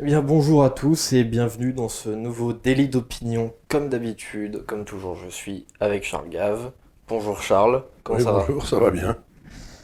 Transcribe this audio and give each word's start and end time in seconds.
Eh 0.00 0.02
bien, 0.02 0.22
bonjour 0.22 0.64
à 0.64 0.70
tous 0.70 1.12
et 1.12 1.22
bienvenue 1.22 1.72
dans 1.72 1.88
ce 1.88 2.08
nouveau 2.08 2.52
délit 2.52 2.88
d'opinion. 2.88 3.54
Comme 3.68 3.88
d'habitude, 3.88 4.64
comme 4.66 4.84
toujours, 4.84 5.14
je 5.14 5.28
suis 5.28 5.66
avec 5.78 6.02
Charles 6.02 6.28
Gave. 6.30 6.72
Bonjour 7.06 7.40
Charles, 7.40 7.84
comment 8.02 8.18
Oui, 8.18 8.24
ça 8.24 8.32
va 8.32 8.40
bonjour, 8.40 8.66
ça 8.66 8.80
va 8.80 8.90
bien. 8.90 9.16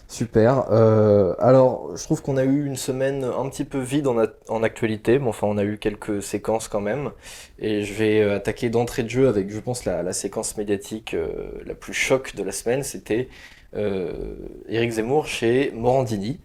Super. 0.08 0.64
Euh, 0.72 1.36
alors, 1.38 1.96
je 1.96 2.02
trouve 2.02 2.22
qu'on 2.22 2.36
a 2.38 2.42
eu 2.42 2.66
une 2.66 2.74
semaine 2.74 3.22
un 3.22 3.48
petit 3.48 3.62
peu 3.62 3.78
vide 3.78 4.08
en, 4.08 4.62
actualité, 4.64 5.20
mais 5.20 5.28
enfin, 5.28 5.46
on 5.46 5.56
a 5.58 5.62
eu 5.62 5.78
quelques 5.78 6.20
séquences 6.20 6.66
quand 6.66 6.80
même. 6.80 7.12
Et 7.60 7.84
je 7.84 7.94
vais 7.94 8.20
euh, 8.20 8.34
attaquer 8.34 8.68
d'entrée 8.68 9.04
de 9.04 9.08
jeu 9.10 9.28
avec, 9.28 9.48
je 9.48 9.60
pense, 9.60 9.84
la, 9.84 10.02
la 10.02 10.12
séquence 10.12 10.56
médiatique 10.56 11.14
euh, 11.14 11.52
la 11.64 11.76
plus 11.76 11.94
choc 11.94 12.34
de 12.34 12.42
la 12.42 12.50
semaine. 12.50 12.82
C'était 12.82 13.28
Éric 13.74 14.90
Zemmour 14.90 15.26
chez 15.26 15.70
Morandini. 15.74 16.40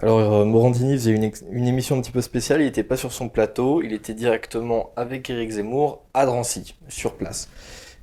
Alors, 0.00 0.18
euh, 0.20 0.44
Morandini 0.44 0.94
faisait 0.94 1.12
une, 1.12 1.66
émission 1.66 1.96
un 1.96 2.00
petit 2.00 2.10
peu 2.10 2.20
spéciale. 2.20 2.60
Il 2.60 2.64
n'était 2.64 2.84
pas 2.84 2.96
sur 2.96 3.12
son 3.12 3.28
plateau, 3.28 3.82
il 3.82 3.92
était 3.92 4.14
directement 4.14 4.90
avec 4.96 5.30
Éric 5.30 5.50
Zemmour 5.50 6.02
à 6.12 6.26
Drancy, 6.26 6.74
sur 6.88 7.14
place. 7.14 7.48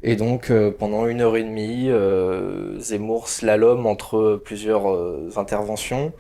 Et 0.01 0.15
donc, 0.15 0.49
euh, 0.49 0.71
pendant 0.71 1.07
une 1.07 1.21
heure 1.21 1.37
et 1.37 1.43
demie, 1.43 1.89
euh, 1.89 2.77
Zemmour 2.79 3.29
slalom 3.29 3.85
entre 3.85 4.41
plusieurs 4.43 4.91
euh, 4.91 5.29
interventions. 5.35 6.11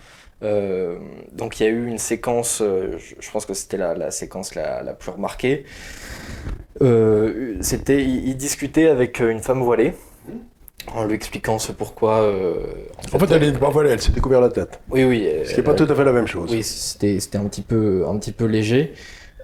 Euh, 0.43 0.97
donc, 1.31 1.59
il 1.59 1.63
y 1.63 1.65
a 1.65 1.69
eu 1.69 1.87
une 1.87 1.97
séquence, 1.97 2.61
euh, 2.61 2.97
je, 3.19 3.31
pense 3.31 3.45
que 3.45 3.53
c'était 3.53 3.77
la, 3.77 3.95
la 3.95 4.11
séquence 4.11 4.55
la, 4.55 4.93
plus 4.93 5.11
remarquée. 5.11 5.65
Euh, 6.81 7.55
c'était, 7.61 8.03
il 8.03 8.35
discutait 8.35 8.87
avec 8.87 9.19
une 9.19 9.39
femme 9.39 9.61
voilée, 9.61 9.93
en 10.93 11.05
lui 11.05 11.15
expliquant 11.15 11.59
ce 11.59 11.71
pourquoi. 11.71 12.21
euh, 12.21 12.55
En 13.13 13.19
fait, 13.19 13.31
elle 13.31 13.57
voilée, 13.57 13.89
elle 13.91 14.01
s'est 14.01 14.11
découvert 14.11 14.41
la 14.41 14.49
tête. 14.49 14.79
oui, 14.91 15.03
oui. 15.03 15.27
Ce 15.45 15.51
qui 15.51 15.57
n'est 15.57 15.63
pas 15.63 15.73
tout 15.73 15.87
à 15.89 15.95
fait 15.95 16.03
la 16.03 16.11
même 16.13 16.27
chose. 16.27 16.49
oui, 16.51 16.63
c'était 16.63 17.37
un 17.37 17.45
petit 17.45 17.61
peu 17.61 18.05
un 18.07 18.17
petit 18.17 18.31
peu 18.31 18.45
léger. 18.45 18.93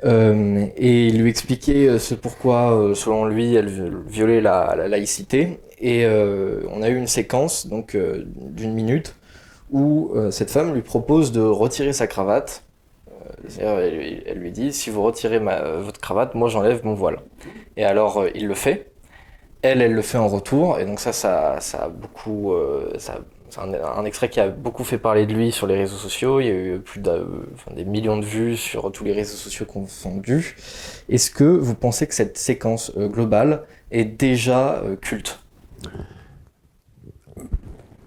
Euh, 0.05 0.65
et 0.77 1.07
il 1.07 1.21
lui 1.21 1.29
expliquait 1.29 1.87
euh, 1.89 1.99
ce 1.99 2.15
pourquoi, 2.15 2.71
euh, 2.73 2.93
selon 2.95 3.25
lui, 3.25 3.53
elle 3.55 3.67
vi- 3.67 3.91
violait 4.07 4.39
la, 4.39 4.73
la 4.77 4.87
laïcité. 4.87 5.59
Et 5.81 6.05
euh, 6.05 6.61
on 6.69 6.81
a 6.81 6.89
eu 6.89 6.95
une 6.97 7.07
séquence 7.07 7.67
donc 7.67 7.95
d'une 8.35 8.73
minute 8.73 9.15
où 9.71 10.11
cette 10.31 10.49
femme 10.51 10.73
lui 10.73 10.81
propose 10.81 11.31
de 11.31 11.41
retirer 11.41 11.93
sa 11.93 12.07
cravate. 12.07 12.63
C'est-à-dire, 13.47 13.79
elle, 13.79 13.95
lui- 13.97 14.23
elle 14.25 14.37
lui 14.39 14.51
dit 14.51 14.73
si 14.73 14.89
vous 14.89 15.01
retirez 15.03 15.39
ma- 15.39 15.77
votre 15.77 15.99
cravate, 16.01 16.33
moi 16.35 16.49
j'enlève 16.49 16.81
mon 16.83 16.95
voile. 16.95 17.19
Et 17.77 17.83
alors 17.85 18.25
il 18.35 18.47
le 18.47 18.55
fait. 18.55 18.91
Elle, 19.61 19.81
elle 19.81 19.93
le 19.93 20.01
fait 20.01 20.17
en 20.17 20.27
retour. 20.27 20.79
Et 20.79 20.85
donc 20.85 20.99
ça, 20.99 21.11
ça, 21.11 21.57
ça 21.59 21.85
a 21.85 21.89
beaucoup, 21.89 22.53
euh, 22.53 22.93
ça, 22.97 23.19
c'est 23.49 23.59
un, 23.59 24.05
extrait 24.05 24.29
qui 24.29 24.39
a 24.39 24.47
beaucoup 24.47 24.83
fait 24.83 24.97
parler 24.97 25.25
de 25.25 25.33
lui 25.33 25.51
sur 25.51 25.67
les 25.67 25.75
réseaux 25.75 25.97
sociaux. 25.97 26.39
Il 26.39 26.45
y 26.45 26.49
a 26.49 26.53
eu 26.53 26.79
plus 26.79 26.99
d'un, 27.01 27.25
enfin, 27.53 27.73
des 27.75 27.83
millions 27.83 28.17
de 28.17 28.25
vues 28.25 28.55
sur 28.55 28.91
tous 28.91 29.03
les 29.03 29.13
réseaux 29.13 29.35
sociaux 29.35 29.65
confondus. 29.65 30.55
Est-ce 31.09 31.31
que 31.31 31.43
vous 31.43 31.75
pensez 31.75 32.07
que 32.07 32.13
cette 32.13 32.37
séquence 32.37 32.91
euh, 32.95 33.07
globale 33.07 33.63
est 33.91 34.05
déjà 34.05 34.75
euh, 34.75 34.95
culte? 34.95 35.39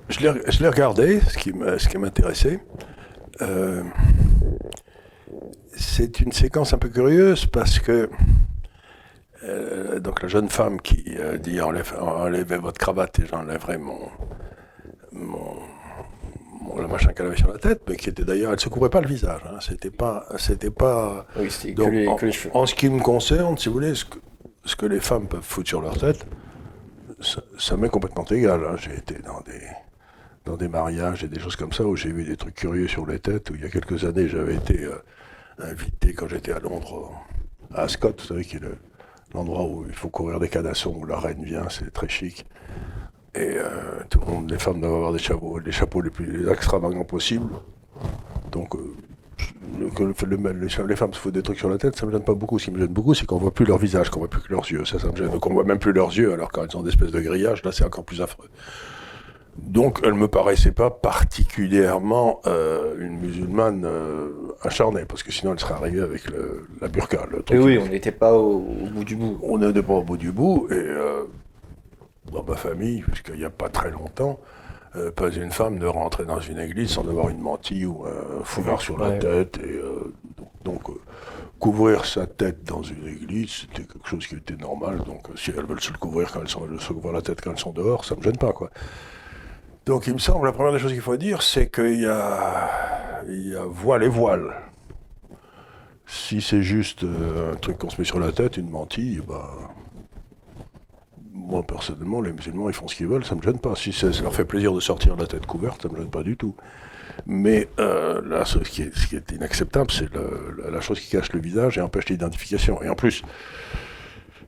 Je 0.08 0.20
l'ai 0.20 0.68
regardé, 0.68 1.20
ce 1.20 1.88
qui 1.88 1.98
m'intéressait. 1.98 2.60
C'est 5.74 6.20
une 6.20 6.32
séquence 6.32 6.74
un 6.74 6.78
peu 6.78 6.90
curieuse 6.90 7.46
parce 7.46 7.78
que 7.78 8.10
euh, 9.44 9.98
donc 10.00 10.22
la 10.22 10.28
jeune 10.28 10.48
femme 10.48 10.80
qui 10.80 11.04
euh, 11.18 11.36
dit 11.38 11.60
Enlève- 11.60 11.98
enlevez 12.00 12.58
votre 12.58 12.78
cravate 12.78 13.18
et 13.20 13.26
j'enlèverai 13.26 13.78
mon, 13.78 13.98
mon, 15.12 15.56
mon- 16.60 16.78
le 16.80 16.88
machin 16.88 17.12
qu'elle 17.12 17.26
avait 17.26 17.36
sur 17.36 17.52
la 17.52 17.58
tête, 17.58 17.82
mais 17.88 17.96
qui 17.96 18.08
était 18.08 18.24
d'ailleurs, 18.24 18.52
elle 18.52 18.60
se 18.60 18.68
couvrait 18.68 18.90
pas 18.90 19.00
le 19.00 19.08
visage. 19.08 19.40
Hein, 19.46 19.58
c'était 19.60 19.90
pas, 19.90 20.26
c'était 20.38 20.70
pas. 20.70 21.26
Oui, 21.36 21.50
c'était 21.50 21.74
que 21.74 21.82
Donc, 21.82 21.92
les, 21.92 22.06
en, 22.08 22.16
que 22.16 22.26
les 22.26 22.32
cheveux. 22.32 22.54
en 22.56 22.66
ce 22.66 22.74
qui 22.74 22.88
me 22.88 23.00
concerne, 23.00 23.56
si 23.58 23.68
vous 23.68 23.74
voulez, 23.74 23.94
ce 23.94 24.04
que, 24.04 24.18
ce 24.64 24.76
que 24.76 24.86
les 24.86 25.00
femmes 25.00 25.26
peuvent 25.28 25.42
foutre 25.42 25.68
sur 25.68 25.80
leur 25.80 25.98
tête, 25.98 26.24
ça, 27.20 27.42
ça 27.58 27.76
m'est 27.76 27.88
complètement 27.88 28.24
égal. 28.24 28.60
hein. 28.68 28.76
J'ai 28.76 28.94
été 28.96 29.14
dans 29.22 29.40
des, 29.40 29.60
dans 30.44 30.56
des 30.56 30.68
mariages 30.68 31.24
et 31.24 31.28
des 31.28 31.40
choses 31.40 31.56
comme 31.56 31.72
ça 31.72 31.84
où 31.84 31.96
j'ai 31.96 32.12
vu 32.12 32.24
des 32.24 32.36
trucs 32.36 32.54
curieux 32.54 32.88
sur 32.88 33.06
les 33.06 33.18
têtes. 33.18 33.50
Où 33.50 33.54
il 33.56 33.60
y 33.62 33.64
a 33.64 33.68
quelques 33.68 34.04
années, 34.04 34.28
j'avais 34.28 34.54
été 34.54 34.84
euh, 34.84 34.94
invité 35.58 36.14
quand 36.14 36.28
j'étais 36.28 36.52
à 36.52 36.58
Londres, 36.60 37.12
à 37.74 37.82
Ascot, 37.82 38.12
vous 38.18 38.24
savez, 38.24 38.44
qui 38.44 38.56
est 38.56 38.60
le- 38.60 38.78
l'endroit 39.34 39.64
où 39.64 39.84
il 39.88 39.94
faut 39.94 40.08
courir 40.08 40.38
des 40.40 40.48
canassons, 40.48 40.96
où 41.00 41.04
la 41.06 41.18
reine 41.18 41.42
vient, 41.44 41.68
c'est 41.68 41.92
très 41.92 42.08
chic. 42.08 42.44
Et 43.34 43.54
euh, 43.56 44.00
tout 44.10 44.20
le 44.20 44.26
monde, 44.32 44.50
les 44.50 44.58
femmes 44.58 44.80
doivent 44.80 44.94
avoir 44.94 45.12
des 45.12 45.18
chapeaux, 45.18 45.58
les 45.58 45.72
chapeaux 45.72 46.02
les 46.02 46.10
plus 46.10 46.50
extravagants 46.50 47.04
possibles. 47.04 47.50
Donc, 48.50 48.74
euh, 48.76 48.94
le- 49.80 49.88
le- 49.88 50.36
le- 50.36 50.52
les, 50.66 50.86
les 50.86 50.96
femmes 50.96 51.14
se 51.14 51.18
foutent 51.18 51.32
des 51.34 51.42
trucs 51.42 51.58
sur 51.58 51.70
la 51.70 51.78
tête, 51.78 51.96
ça 51.96 52.04
me 52.04 52.12
gêne 52.12 52.22
pas 52.24 52.34
beaucoup. 52.34 52.58
Ce 52.58 52.66
qui 52.66 52.70
me 52.72 52.78
gêne 52.78 52.92
beaucoup, 52.92 53.14
c'est 53.14 53.24
qu'on 53.24 53.38
voit 53.38 53.54
plus 53.54 53.64
leur 53.64 53.78
visage, 53.78 54.10
qu'on 54.10 54.18
voit 54.20 54.28
plus 54.28 54.42
que 54.42 54.52
leurs 54.52 54.70
yeux. 54.70 54.84
Ça, 54.84 54.98
ça 54.98 55.08
me 55.10 55.16
gêne. 55.16 55.30
Donc, 55.30 55.46
on 55.46 55.52
voit 55.54 55.64
même 55.64 55.78
plus 55.78 55.92
leurs 55.94 56.10
yeux, 56.10 56.32
alors 56.34 56.50
quand 56.52 56.66
ils 56.70 56.76
ont 56.76 56.82
des 56.82 56.90
espèces 56.90 57.10
de 57.10 57.20
grillages, 57.20 57.62
là, 57.64 57.72
c'est 57.72 57.84
encore 57.84 58.04
plus 58.04 58.20
affreux. 58.20 58.48
Donc, 59.58 60.00
elle 60.02 60.14
me 60.14 60.28
paraissait 60.28 60.72
pas 60.72 60.90
particulièrement 60.90 62.40
euh, 62.46 62.94
une 62.98 63.18
musulmane 63.20 63.84
euh, 63.84 64.30
acharnée, 64.62 65.04
parce 65.04 65.22
que 65.22 65.30
sinon, 65.30 65.52
elle 65.52 65.60
serait 65.60 65.74
arrivée 65.74 66.00
avec 66.00 66.28
le- 66.30 66.66
la 66.80 66.88
burqa. 66.88 67.26
Le 67.30 67.38
Oui, 67.38 67.42
truc 67.44 67.60
oui, 67.62 67.78
on 67.78 67.86
n'était 67.88 68.12
pas 68.12 68.32
au, 68.34 68.56
au 68.56 68.86
bout 68.90 69.04
du 69.04 69.14
bout. 69.16 69.38
on 69.42 69.58
n'était 69.58 69.82
pas 69.82 69.92
au 69.94 70.02
bout 70.02 70.16
du 70.16 70.32
bout, 70.32 70.68
et 70.70 70.74
euh, 70.74 71.24
dans 72.32 72.42
ma 72.44 72.56
famille, 72.56 73.04
jusqu'il 73.10 73.34
n'y 73.34 73.44
a 73.44 73.50
pas 73.50 73.68
très 73.68 73.90
longtemps, 73.90 74.40
euh, 74.96 75.10
pas 75.10 75.28
une 75.30 75.50
femme 75.50 75.78
ne 75.78 75.86
rentrait 75.86 76.24
dans 76.24 76.40
une 76.40 76.58
église 76.58 76.90
sans 76.90 77.06
avoir 77.06 77.28
une 77.28 77.40
mantille 77.40 77.84
ou 77.86 78.04
un 78.06 78.44
foulard 78.44 78.80
sur 78.80 78.98
la 78.98 79.10
Ouais. 79.10 79.18
tête. 79.18 79.58
Et, 79.62 79.68
euh, 79.70 80.12
donc, 80.64 80.88
euh, 80.88 80.94
couvrir 81.58 82.04
sa 82.06 82.26
tête 82.26 82.64
dans 82.64 82.82
une 82.82 83.06
église, 83.06 83.50
c'était 83.70 83.82
quelque 83.86 84.08
chose 84.08 84.26
qui 84.26 84.34
était 84.36 84.56
normal. 84.56 84.98
Donc, 85.06 85.28
euh, 85.28 85.32
si 85.36 85.50
elles 85.56 85.64
veulent 85.66 85.80
se 85.80 85.92
le 85.92 85.98
couvrir 85.98 86.32
quand 86.32 86.40
elles 86.40 86.48
sont, 86.48 86.66
se 86.78 86.92
couvrir 86.92 87.12
la 87.12 87.22
tête 87.22 87.40
quand 87.42 87.50
elles 87.52 87.58
sont 87.58 87.72
dehors, 87.72 88.04
ça 88.06 88.16
me 88.16 88.22
gêne 88.22 88.36
pas, 88.38 88.52
quoi. 88.52 88.70
Donc, 89.86 90.06
il 90.06 90.14
me 90.14 90.18
semble, 90.18 90.46
la 90.46 90.52
première 90.52 90.72
des 90.72 90.78
choses 90.78 90.92
qu'il 90.92 91.00
faut 91.00 91.16
dire, 91.16 91.42
c'est 91.42 91.68
qu'il 91.68 92.00
y 92.00 92.06
a, 92.06 93.22
il 93.28 93.48
y 93.48 93.56
a 93.56 93.64
voile 93.64 94.04
et 94.04 94.08
voile. 94.08 94.54
Si 96.06 96.40
c'est 96.40 96.62
juste 96.62 97.04
euh, 97.04 97.52
un 97.52 97.56
truc 97.56 97.78
qu'on 97.78 97.90
se 97.90 98.00
met 98.00 98.04
sur 98.04 98.20
la 98.20 98.32
tête, 98.32 98.58
une 98.58 98.70
mantille, 98.70 99.22
bah, 99.26 99.50
moi 101.32 101.62
personnellement, 101.62 102.20
les 102.20 102.32
musulmans 102.32 102.68
ils 102.68 102.74
font 102.74 102.86
ce 102.86 102.94
qu'ils 102.94 103.06
veulent, 103.06 103.24
ça 103.24 103.34
me 103.34 103.42
gêne 103.42 103.58
pas. 103.58 103.74
Si 103.74 103.92
ça, 103.92 104.08
leur 104.22 104.34
fait 104.34 104.44
plaisir 104.44 104.72
de 104.72 104.80
sortir 104.80 105.16
la 105.16 105.26
tête 105.26 105.46
couverte, 105.46 105.82
ça 105.82 105.88
me 105.88 105.96
gêne 105.96 106.10
pas 106.10 106.22
du 106.22 106.36
tout. 106.36 106.54
Mais 107.26 107.68
euh, 107.80 108.20
là, 108.24 108.44
ce 108.44 108.58
qui, 108.58 108.82
est, 108.82 109.32
inacceptable, 109.32 109.90
c'est 109.90 110.08
la 110.70 110.80
chose 110.80 111.00
qui 111.00 111.10
cache 111.10 111.32
le 111.32 111.40
visage 111.40 111.78
et 111.78 111.80
empêche 111.80 112.08
l'identification. 112.08 112.82
Et 112.82 112.88
en 112.88 112.94
plus, 112.94 113.22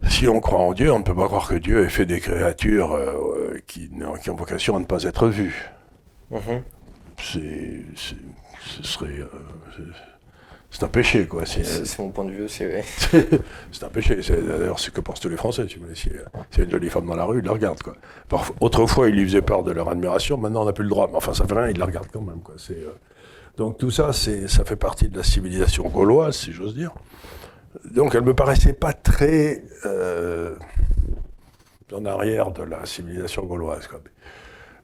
si 0.08 0.28
on 0.28 0.40
croit 0.40 0.58
en 0.60 0.72
Dieu, 0.72 0.92
on 0.92 0.98
ne 0.98 1.04
peut 1.04 1.14
pas 1.14 1.26
croire 1.26 1.48
que 1.48 1.54
Dieu 1.54 1.84
ait 1.84 1.88
fait 1.88 2.06
des 2.06 2.20
créatures 2.20 2.92
euh, 2.94 3.58
qui, 3.66 3.90
ont 4.28 4.34
vocation 4.34 4.76
à 4.76 4.80
ne 4.80 4.84
pas 4.84 5.02
être 5.04 5.28
vues. 5.28 5.70
Mhm. 6.30 6.62
C'est, 7.20 7.82
c'est- 7.96 8.16
ce 8.60 8.82
serait, 8.82 9.18
euh, 9.20 9.26
c'est- 9.76 9.82
c'est 10.70 10.82
un 10.82 10.88
péché, 10.88 11.26
quoi. 11.26 11.46
C'est, 11.46 11.98
mon 12.00 12.08
point 12.10 12.24
de 12.24 12.32
vue, 12.32 12.48
c'est 12.48 12.82
c'est 13.72 13.84
un 13.84 13.88
péché. 13.88 14.20
C'est 14.22 14.42
d'ailleurs 14.44 14.80
ce 14.80 14.90
que 14.90 15.00
pensent 15.00 15.20
tous 15.20 15.28
les 15.28 15.36
Français. 15.36 15.66
Si 15.68 15.76
vous 15.76 15.82
voulez, 15.84 15.94
si 15.94 16.08
euh, 16.10 16.24
s'il 16.50 16.58
y 16.58 16.62
a 16.62 16.64
une 16.64 16.70
jolie 16.72 16.88
femme 16.90 17.06
dans 17.06 17.14
la 17.14 17.24
rue, 17.24 17.38
ils 17.38 17.44
la 17.44 17.52
regardent. 17.52 17.82
Quoi. 17.82 17.94
Parfois, 18.28 18.56
autrefois, 18.60 19.08
ils 19.08 19.14
lui 19.14 19.24
faisaient 19.24 19.42
peur 19.42 19.62
de 19.62 19.70
leur 19.70 19.88
admiration. 19.88 20.36
Maintenant, 20.36 20.62
on 20.62 20.64
n'a 20.64 20.72
plus 20.72 20.82
le 20.84 20.90
droit. 20.90 21.06
Mais 21.10 21.16
enfin, 21.16 21.32
ça 21.32 21.46
fait 21.46 21.54
rien. 21.54 21.68
Ils 21.68 21.78
la 21.78 21.84
regardent 21.86 22.10
quand 22.12 22.22
même. 22.22 22.40
Quoi. 22.40 22.56
C'est, 22.58 22.72
euh, 22.72 22.90
Donc 23.56 23.78
tout 23.78 23.92
ça, 23.92 24.12
c'est, 24.12 24.48
ça 24.48 24.64
fait 24.64 24.74
partie 24.76 25.08
de 25.08 25.16
la 25.16 25.22
civilisation 25.22 25.88
gauloise, 25.88 26.34
si 26.36 26.52
j'ose 26.52 26.74
dire. 26.74 26.90
Donc, 27.84 28.14
elle 28.14 28.22
me 28.22 28.34
paraissait 28.34 28.72
pas 28.72 28.92
très 28.92 29.64
euh, 29.84 30.56
en 31.92 32.04
arrière 32.04 32.50
de 32.50 32.62
la 32.62 32.86
civilisation 32.86 33.44
gauloise. 33.44 33.86
Quoi. 33.86 34.00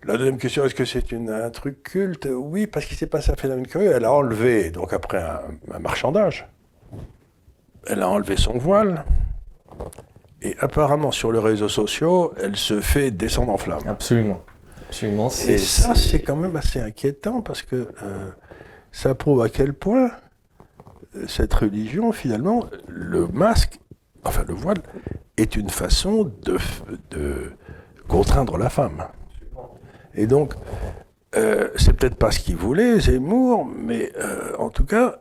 La 0.04 0.16
deuxième 0.16 0.38
question, 0.38 0.64
est-ce 0.64 0.74
que 0.74 0.84
c'est 0.84 1.12
un 1.12 1.50
truc 1.50 1.82
culte? 1.82 2.28
Oui, 2.30 2.66
parce 2.66 2.86
qu'il 2.86 2.96
s'est 2.96 3.06
passé 3.06 3.30
un 3.32 3.36
phénomène 3.36 3.66
curieux. 3.66 3.92
Elle 3.94 4.04
a 4.04 4.12
enlevé, 4.12 4.70
donc 4.70 4.92
après 4.92 5.18
un, 5.22 5.40
un 5.72 5.78
marchandage, 5.78 6.48
elle 7.86 8.02
a 8.02 8.08
enlevé 8.08 8.36
son 8.36 8.58
voile. 8.58 9.04
Et 10.42 10.56
apparemment, 10.58 11.12
sur 11.12 11.32
les 11.32 11.38
réseaux 11.38 11.68
sociaux, 11.68 12.32
elle 12.40 12.56
se 12.56 12.80
fait 12.80 13.10
descendre 13.10 13.52
en 13.52 13.58
flammes. 13.58 13.86
absolument. 13.86 14.42
Absolument, 14.88 15.28
Et 15.46 15.58
ça, 15.58 15.94
c'est 15.94 16.20
quand 16.20 16.34
même 16.34 16.56
assez 16.56 16.80
inquiétant 16.80 17.42
parce 17.42 17.62
que 17.62 17.76
euh, 18.02 18.30
ça 18.90 19.14
prouve 19.14 19.40
à 19.42 19.48
quel 19.48 19.72
point 19.72 20.10
cette 21.26 21.52
religion, 21.54 22.12
finalement, 22.12 22.64
le 22.88 23.26
masque, 23.28 23.80
enfin 24.24 24.44
le 24.46 24.54
voile, 24.54 24.78
est 25.36 25.56
une 25.56 25.70
façon 25.70 26.30
de, 26.42 27.52
contraindre 28.08 28.58
la 28.58 28.68
femme. 28.68 29.04
Et 30.14 30.26
donc, 30.26 30.54
euh, 31.36 31.68
c'est 31.76 31.92
peut-être 31.92 32.16
pas 32.16 32.30
ce 32.30 32.40
qu'il 32.40 32.56
voulait, 32.56 32.98
Zemmour, 33.00 33.64
mais 33.64 34.12
euh, 34.18 34.56
en 34.58 34.70
tout 34.70 34.84
cas, 34.84 35.20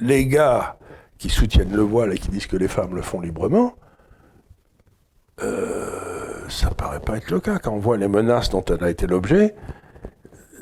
les 0.00 0.26
gars 0.26 0.76
qui 1.18 1.28
soutiennent 1.28 1.74
le 1.74 1.82
voile 1.82 2.12
et 2.12 2.18
qui 2.18 2.28
disent 2.28 2.46
que 2.46 2.56
les 2.56 2.68
femmes 2.68 2.94
le 2.96 3.02
font 3.02 3.20
librement, 3.20 3.74
euh, 5.42 6.48
ça 6.48 6.70
paraît 6.70 7.00
pas 7.00 7.16
être 7.16 7.30
le 7.30 7.40
cas 7.40 7.58
quand 7.58 7.72
on 7.72 7.78
voit 7.78 7.96
les 7.96 8.08
menaces 8.08 8.50
dont 8.50 8.64
elle 8.64 8.82
a 8.82 8.90
été 8.90 9.06
l'objet. 9.06 9.54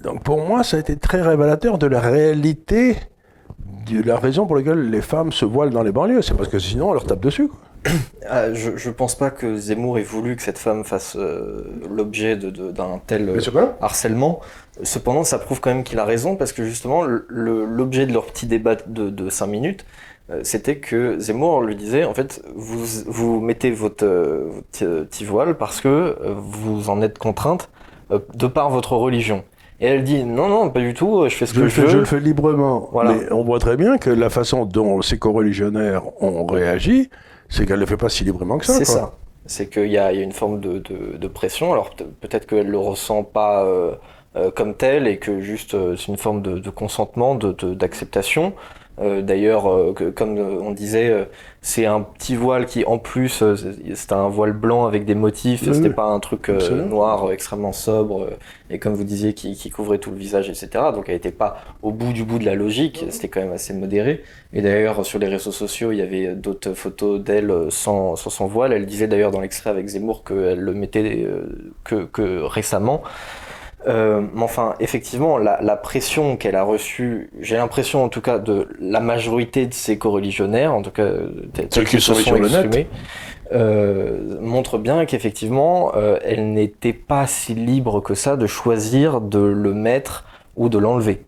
Donc 0.03 0.23
pour 0.23 0.45
moi, 0.45 0.63
ça 0.63 0.77
a 0.77 0.81
été 0.81 0.97
très 0.97 1.23
révélateur 1.23 1.79
de 1.79 1.87
la 1.87 2.01
réalité 2.01 2.97
la 4.05 4.17
raison 4.17 4.47
pour 4.47 4.57
laquelle 4.57 4.91
les 4.91 5.01
femmes 5.03 5.33
se 5.33 5.45
voilent 5.45 5.71
dans 5.71 5.83
les 5.83 5.93
banlieues. 5.93 6.23
C'est 6.23 6.35
parce 6.37 6.49
que 6.49 6.59
sinon, 6.59 6.91
on 6.91 6.93
leur 6.93 7.05
tape 7.05 7.21
dessus. 7.21 7.49
Quoi. 7.49 7.59
Ah, 8.31 8.55
je, 8.55 8.77
je 8.77 8.91
pense 8.91 9.17
pas 9.17 9.31
que 9.31 9.57
Zemmour 9.57 9.99
ait 9.99 10.03
voulu 10.05 10.37
que 10.37 10.43
cette 10.43 10.57
femme 10.59 10.85
fasse 10.85 11.17
euh, 11.19 11.65
l'objet 11.91 12.37
de- 12.37 12.51
de- 12.51 12.71
d'un 12.71 13.01
tel 13.05 13.29
euh, 13.29 13.35
harcèlement. 13.81 14.41
Cependant, 14.85 15.25
ça 15.25 15.39
prouve 15.39 15.61
quand 15.61 15.71
même 15.75 15.83
qu'il 15.83 15.99
a 15.99 16.05
raison 16.05 16.37
parce 16.37 16.53
que 16.53 16.65
justement, 16.65 17.03
l'objet 17.29 18.07
de 18.07 18.13
leur 18.13 18.27
petit 18.27 18.47
débat 18.47 18.77
de, 18.87 19.11
de 19.11 19.29
5 19.29 19.47
minutes, 19.49 19.85
euh, 20.31 20.41
c'était 20.45 20.77
que 20.77 21.19
Zemmour 21.19 21.63
lui 21.63 21.75
disait 21.75 22.05
en 22.05 22.15
fait, 22.15 22.41
vous, 22.55 22.85
vous 23.09 23.41
mettez 23.41 23.73
votre, 23.73 24.07
votre 24.07 25.03
petit 25.05 25.25
voile 25.25 25.57
parce 25.59 25.81
que 25.81 26.17
vous 26.37 26.89
en 26.89 27.03
êtes 27.03 27.19
contrainte 27.19 27.69
de 28.35 28.47
par 28.47 28.71
votre 28.71 28.95
religion. 28.97 29.43
Et 29.83 29.87
elle 29.87 30.05
dit 30.05 30.23
non, 30.25 30.49
non, 30.49 30.71
pas 30.71 30.81
du 30.81 30.95
tout, 30.95 31.25
je 31.29 31.35
fais 31.35 31.45
ce 31.45 31.55
Je 31.55 31.61
que 31.61 31.67
je 31.67 31.75
fais, 31.75 31.83
veux. 31.83 31.89
je 31.89 31.99
le 31.99 32.05
fais 32.05 32.21
librement. 32.21 32.89
Voilà. 32.93 33.13
Mais 33.15 33.33
on 33.33 33.43
voit 33.43 33.59
très 33.59 33.77
bien 33.77 33.99
que 33.99 34.09
la 34.11 34.31
façon 34.31 34.65
dont 34.65 35.03
ces 35.03 35.19
coreligionnaires 35.19 36.03
ont 36.23 36.47
réagi, 36.47 37.11
c'est 37.49 37.67
qu'elle 37.67 37.77
ne 37.77 37.81
le 37.81 37.87
fait 37.87 37.97
pas 37.97 38.09
si 38.09 38.23
librement 38.25 38.59
que 38.59 38.65
ça. 38.67 38.75
C'est 38.75 38.85
ça. 38.85 39.13
C'est 39.45 39.69
qu'il 39.69 39.91
y 39.91 39.99
a, 39.99 40.13
il 40.13 40.19
y 40.19 40.21
a 40.21 40.25
une 40.25 40.33
forme 40.33 40.61
de, 40.61 40.79
de- 40.79 41.17
de 41.19 41.29
pression. 41.29 41.73
Alors 41.73 41.91
peut- 41.91 42.05
peut-être 42.21 42.47
qu'elle 42.47 42.69
le 42.69 42.79
ressent 42.79 43.25
pas 43.25 43.65
euh, 43.65 43.93
euh, 44.37 44.53
comme 44.53 44.75
tel 44.75 45.09
et 45.09 45.19
que 45.19 45.41
juste 45.41 45.75
euh, 45.75 45.97
c'est 45.97 46.07
une 46.07 46.17
forme 46.17 46.43
de, 46.43 46.59
de 46.59 46.71
consentement, 46.71 47.35
de- 47.35 47.53
d'acceptation. 47.75 48.53
D'ailleurs, 48.99 49.69
euh, 49.73 49.95
comme 50.15 50.37
euh, 50.39 50.59
on 50.61 50.71
disait, 50.71 51.09
euh, 51.11 51.25
c'est 51.63 51.87
un 51.87 52.03
petit 52.03 52.37
voile 52.37 52.67
qui, 52.67 52.85
en 52.85 52.99
plus, 52.99 53.43
euh, 53.43 53.57
c'est- 53.57 53.95
c'était 53.97 54.13
un 54.13 54.29
voile 54.29 54.53
blanc 54.53 54.85
avec 54.87 55.05
des 55.07 55.15
motifs. 55.15 55.67
Oui, 55.67 55.75
c'était 55.75 55.89
oui. 55.89 55.95
pas 55.95 56.05
un 56.05 56.21
truc 56.21 56.49
euh, 56.51 56.85
noir 56.85 57.25
euh, 57.29 57.33
extrêmement 57.33 57.73
sobre 57.73 58.25
euh, 58.25 58.31
et 58.71 58.79
comme 58.79 58.93
vous 58.95 59.05
disiez, 59.05 59.33
qui, 59.35 59.55
qui 59.55 59.71
couvrait 59.71 59.99
tout 59.99 60.11
le 60.11 60.17
visage, 60.17 60.49
etc. 60.51 60.93
Donc 60.95 61.09
elle 61.09 61.17
était 61.17 61.33
pas 61.33 61.57
au 61.83 61.91
bout 61.91 62.13
du 62.13 62.23
bout 62.25 62.39
de 62.39 62.45
la 62.45 62.55
logique. 62.55 63.05
C'était 63.11 63.29
quand 63.29 63.41
même 63.41 63.53
assez 63.53 63.73
modéré. 63.75 64.23
Et 64.53 64.61
d'ailleurs, 64.61 65.05
sur 65.07 65.19
les 65.19 65.29
réseaux 65.29 65.53
sociaux, 65.53 65.91
il 65.93 65.97
y 65.99 66.03
avait 66.03 66.35
d'autres 66.35 66.75
photos 66.75 67.19
d'elle 67.21 67.51
euh, 67.51 67.71
sans, 67.71 68.15
sans 68.17 68.31
son 68.31 68.47
voile. 68.47 68.73
Elle 68.75 68.87
disait 68.87 69.09
d'ailleurs 69.09 69.31
dans 69.31 69.41
l'extrait 69.41 69.71
avec 69.71 69.87
Zemmour 69.89 70.23
qu'elle 70.23 70.61
le 70.61 70.75
mettait 70.75 71.25
euh, 71.27 71.73
que, 71.85 72.05
que 72.05 72.43
récemment. 72.43 73.03
Euh, 73.87 74.23
mais 74.33 74.43
enfin, 74.43 74.75
effectivement, 74.81 75.39
la, 75.39 75.61
la 75.61 75.77
pression 75.77 76.37
qu'elle 76.37 76.57
a 76.57 76.63
reçue, 76.63 77.31
j'ai 77.41 77.57
l'impression 77.57 78.05
en 78.05 78.09
tout 78.09 78.21
cas 78.21 78.39
de 78.39 78.69
la 78.81 79.01
majorité 79.01 79.67
de 79.67 79.75
ses 79.75 79.99
coreligionnaires, 79.99 80.75
en 80.75 80.83
tout 80.83 80.91
cas 80.91 81.09
Ceux 81.71 81.85
qui 81.85 82.01
sont 82.01 82.15
sur 82.15 82.35
le 82.35 82.49
net. 82.49 82.65
exprimés, 82.65 82.87
euh, 83.53 84.39
montre 84.41 84.79
bien 84.79 85.05
qu'effectivement, 85.05 85.93
euh, 85.97 86.19
elle 86.25 86.53
n'était 86.53 86.93
pas 86.93 87.27
si 87.27 87.55
libre 87.55 88.01
que 88.01 88.15
ça 88.15 88.37
de 88.37 88.47
choisir 88.47 89.21
de 89.21 89.41
le 89.41 89.75
mettre 89.75 90.25
ou 90.57 90.69
de 90.69 90.79
l'enlever. 90.79 91.25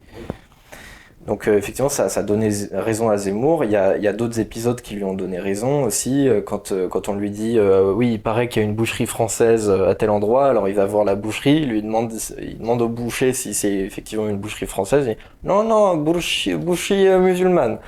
Donc 1.27 1.49
euh, 1.49 1.57
effectivement, 1.57 1.89
ça, 1.89 2.11
ça 2.11 2.23
donnait 2.23 2.51
raison 2.73 3.09
à 3.09 3.17
Zemmour. 3.17 3.65
Il 3.65 3.71
y 3.71 3.77
a, 3.77 3.97
y 3.97 4.07
a 4.09 4.13
d'autres 4.13 4.41
épisodes 4.41 4.81
qui 4.81 4.95
lui 4.95 5.05
ont 5.05 5.15
donné 5.15 5.39
raison 5.41 5.85
aussi. 5.85 6.29
euh, 6.29 6.43
Quand, 6.43 6.73
euh, 6.73 6.87
quand 6.89 7.09
on 7.09 7.15
lui 7.15 7.31
dit, 7.31 7.59
euh, 7.59 7.93
oui, 7.93 8.13
il 8.13 8.23
paraît 8.23 8.49
qu'il 8.49 8.61
y 8.63 8.65
a 8.65 8.69
une 8.69 8.75
boucherie 8.75 9.07
française 9.07 9.71
euh, 9.71 9.89
à 9.89 9.95
tel 9.95 10.11
endroit, 10.11 10.47
alors 10.49 10.69
il 10.69 10.75
va 10.75 10.85
voir 10.85 11.05
la 11.05 11.15
boucherie, 11.15 11.63
il 11.63 11.69
lui 11.71 11.83
demande, 11.83 12.13
il 12.39 12.59
demande 12.59 12.83
au 12.83 12.89
boucher 12.89 13.33
si 13.33 13.55
c'est 13.55 13.73
effectivement 13.73 14.29
une 14.29 14.37
boucherie 14.39 14.67
française. 14.67 15.17
Non, 15.43 15.65
non, 15.65 15.97
boucherie, 15.97 16.57
boucherie 16.57 17.09
euh, 17.09 17.19
musulmane. 17.19 17.79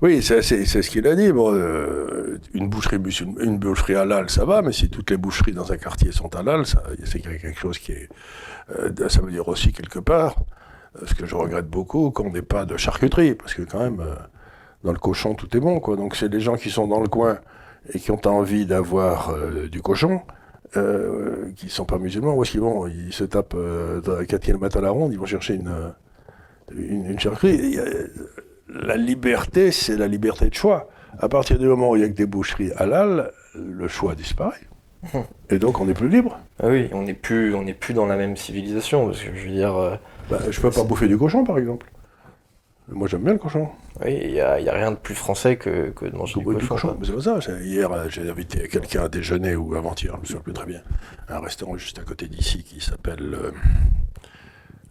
Oui, 0.00 0.22
c'est 0.22 0.42
ce 0.42 0.90
qu'il 0.90 1.06
a 1.08 1.14
dit. 1.16 1.32
Bon, 1.32 1.52
euh, 1.52 2.40
une 2.54 2.68
boucherie 2.68 2.98
une 3.40 3.58
boucherie 3.58 3.96
halal, 3.96 4.30
ça 4.30 4.44
va, 4.44 4.62
mais 4.62 4.72
si 4.72 4.88
toutes 4.88 5.10
les 5.10 5.16
boucheries 5.16 5.52
dans 5.52 5.72
un 5.72 5.76
quartier 5.76 6.12
sont 6.12 6.34
halal, 6.36 6.62
c'est 7.04 7.20
quelque 7.20 7.58
chose 7.58 7.78
qui 7.78 7.92
est. 7.92 8.08
euh, 8.78 9.08
ça 9.08 9.20
veut 9.20 9.32
dire 9.32 9.48
aussi 9.48 9.72
quelque 9.72 9.98
part, 9.98 10.36
ce 11.04 11.14
que 11.14 11.26
je 11.26 11.34
regrette 11.34 11.68
beaucoup, 11.68 12.10
qu'on 12.10 12.30
n'ait 12.30 12.42
pas 12.42 12.64
de 12.64 12.76
charcuterie, 12.76 13.34
parce 13.34 13.54
que 13.54 13.62
quand 13.62 13.80
même, 13.80 14.00
euh, 14.00 14.14
dans 14.84 14.92
le 14.92 14.98
cochon, 14.98 15.34
tout 15.34 15.54
est 15.56 15.60
bon, 15.60 15.80
quoi. 15.80 15.96
Donc 15.96 16.16
c'est 16.16 16.28
les 16.28 16.40
gens 16.40 16.56
qui 16.56 16.70
sont 16.70 16.86
dans 16.86 17.00
le 17.00 17.08
coin 17.08 17.38
et 17.92 17.98
qui 17.98 18.10
ont 18.10 18.20
envie 18.26 18.66
d'avoir 18.66 19.30
euh, 19.30 19.68
du 19.68 19.80
cochon. 19.82 20.22
Euh, 20.76 21.50
qui 21.56 21.70
sont 21.70 21.86
pas 21.86 21.98
musulmans, 21.98 22.34
où 22.34 22.42
est-ce 22.42 22.50
qu'ils 22.50 22.60
vont 22.60 22.86
Ils 22.86 23.12
se 23.12 23.24
tapent 23.24 23.54
euh, 23.54 24.02
dans 24.02 24.22
4 24.22 24.42
km 24.42 24.76
à 24.76 24.80
la 24.82 24.90
ronde, 24.90 25.12
ils 25.14 25.18
vont 25.18 25.24
chercher 25.24 25.54
une, 25.54 25.68
euh, 25.68 25.88
une, 26.76 27.06
une 27.06 27.18
charcuterie. 27.18 27.78
La 28.68 28.96
liberté, 28.98 29.72
c'est 29.72 29.96
la 29.96 30.06
liberté 30.06 30.50
de 30.50 30.54
choix. 30.54 30.90
À 31.18 31.28
partir 31.30 31.58
du 31.58 31.66
moment 31.66 31.90
où 31.90 31.96
il 31.96 32.02
y 32.02 32.04
a 32.04 32.08
que 32.08 32.12
des 32.12 32.26
boucheries 32.26 32.70
halal, 32.76 33.32
le 33.54 33.88
choix 33.88 34.14
disparaît. 34.14 34.60
Et 35.50 35.58
donc 35.58 35.80
on 35.80 35.86
n'est 35.86 35.94
plus 35.94 36.10
libre. 36.10 36.38
Ah 36.62 36.68
oui, 36.68 36.90
on 36.92 37.04
n'est 37.04 37.14
plus, 37.14 37.54
on 37.54 37.64
plus 37.72 37.94
dans 37.94 38.06
la 38.06 38.16
même 38.16 38.36
civilisation, 38.36 39.06
parce 39.06 39.22
que 39.22 39.34
je 39.34 39.46
veux 39.46 39.54
dire, 39.54 39.74
euh, 39.74 39.96
Bah, 40.30 40.38
je 40.50 40.60
peux 40.60 40.70
pas 40.70 40.84
bouffer 40.84 41.08
du 41.08 41.16
cochon, 41.16 41.44
par 41.44 41.58
exemple. 41.58 41.90
Moi, 42.90 43.06
j'aime 43.06 43.22
bien 43.22 43.34
le 43.34 43.38
cochon. 43.38 43.68
oui, 44.02 44.18
il 44.22 44.30
y 44.30 44.40
a, 44.40 44.54
rien 44.54 44.92
de 44.92 44.96
plus 44.96 45.14
français 45.14 45.56
que, 45.56 45.90
que 45.90 46.06
de 46.06 46.16
manger 46.16 46.40
du 46.40 46.56
Du 46.56 46.66
cochon. 46.66 46.96
c'est 47.02 47.12
pas 47.12 47.40
ça. 47.40 47.60
Hier, 47.60 47.90
euh, 47.92 48.08
j'ai 48.08 48.28
invité 48.28 48.66
quelqu'un 48.68 49.04
à 49.04 49.08
déjeuner, 49.08 49.56
ou 49.56 49.74
avant-hier, 49.74 50.14
je 50.16 50.20
me 50.20 50.24
souviens 50.24 50.40
plus 50.40 50.52
très 50.54 50.66
bien, 50.66 50.80
à 51.28 51.36
un 51.36 51.40
restaurant 51.40 51.76
juste 51.76 51.98
à 51.98 52.02
côté 52.02 52.28
d'ici 52.28 52.62
qui 52.62 52.80
s'appelle 52.80 53.34
euh, 53.34 53.50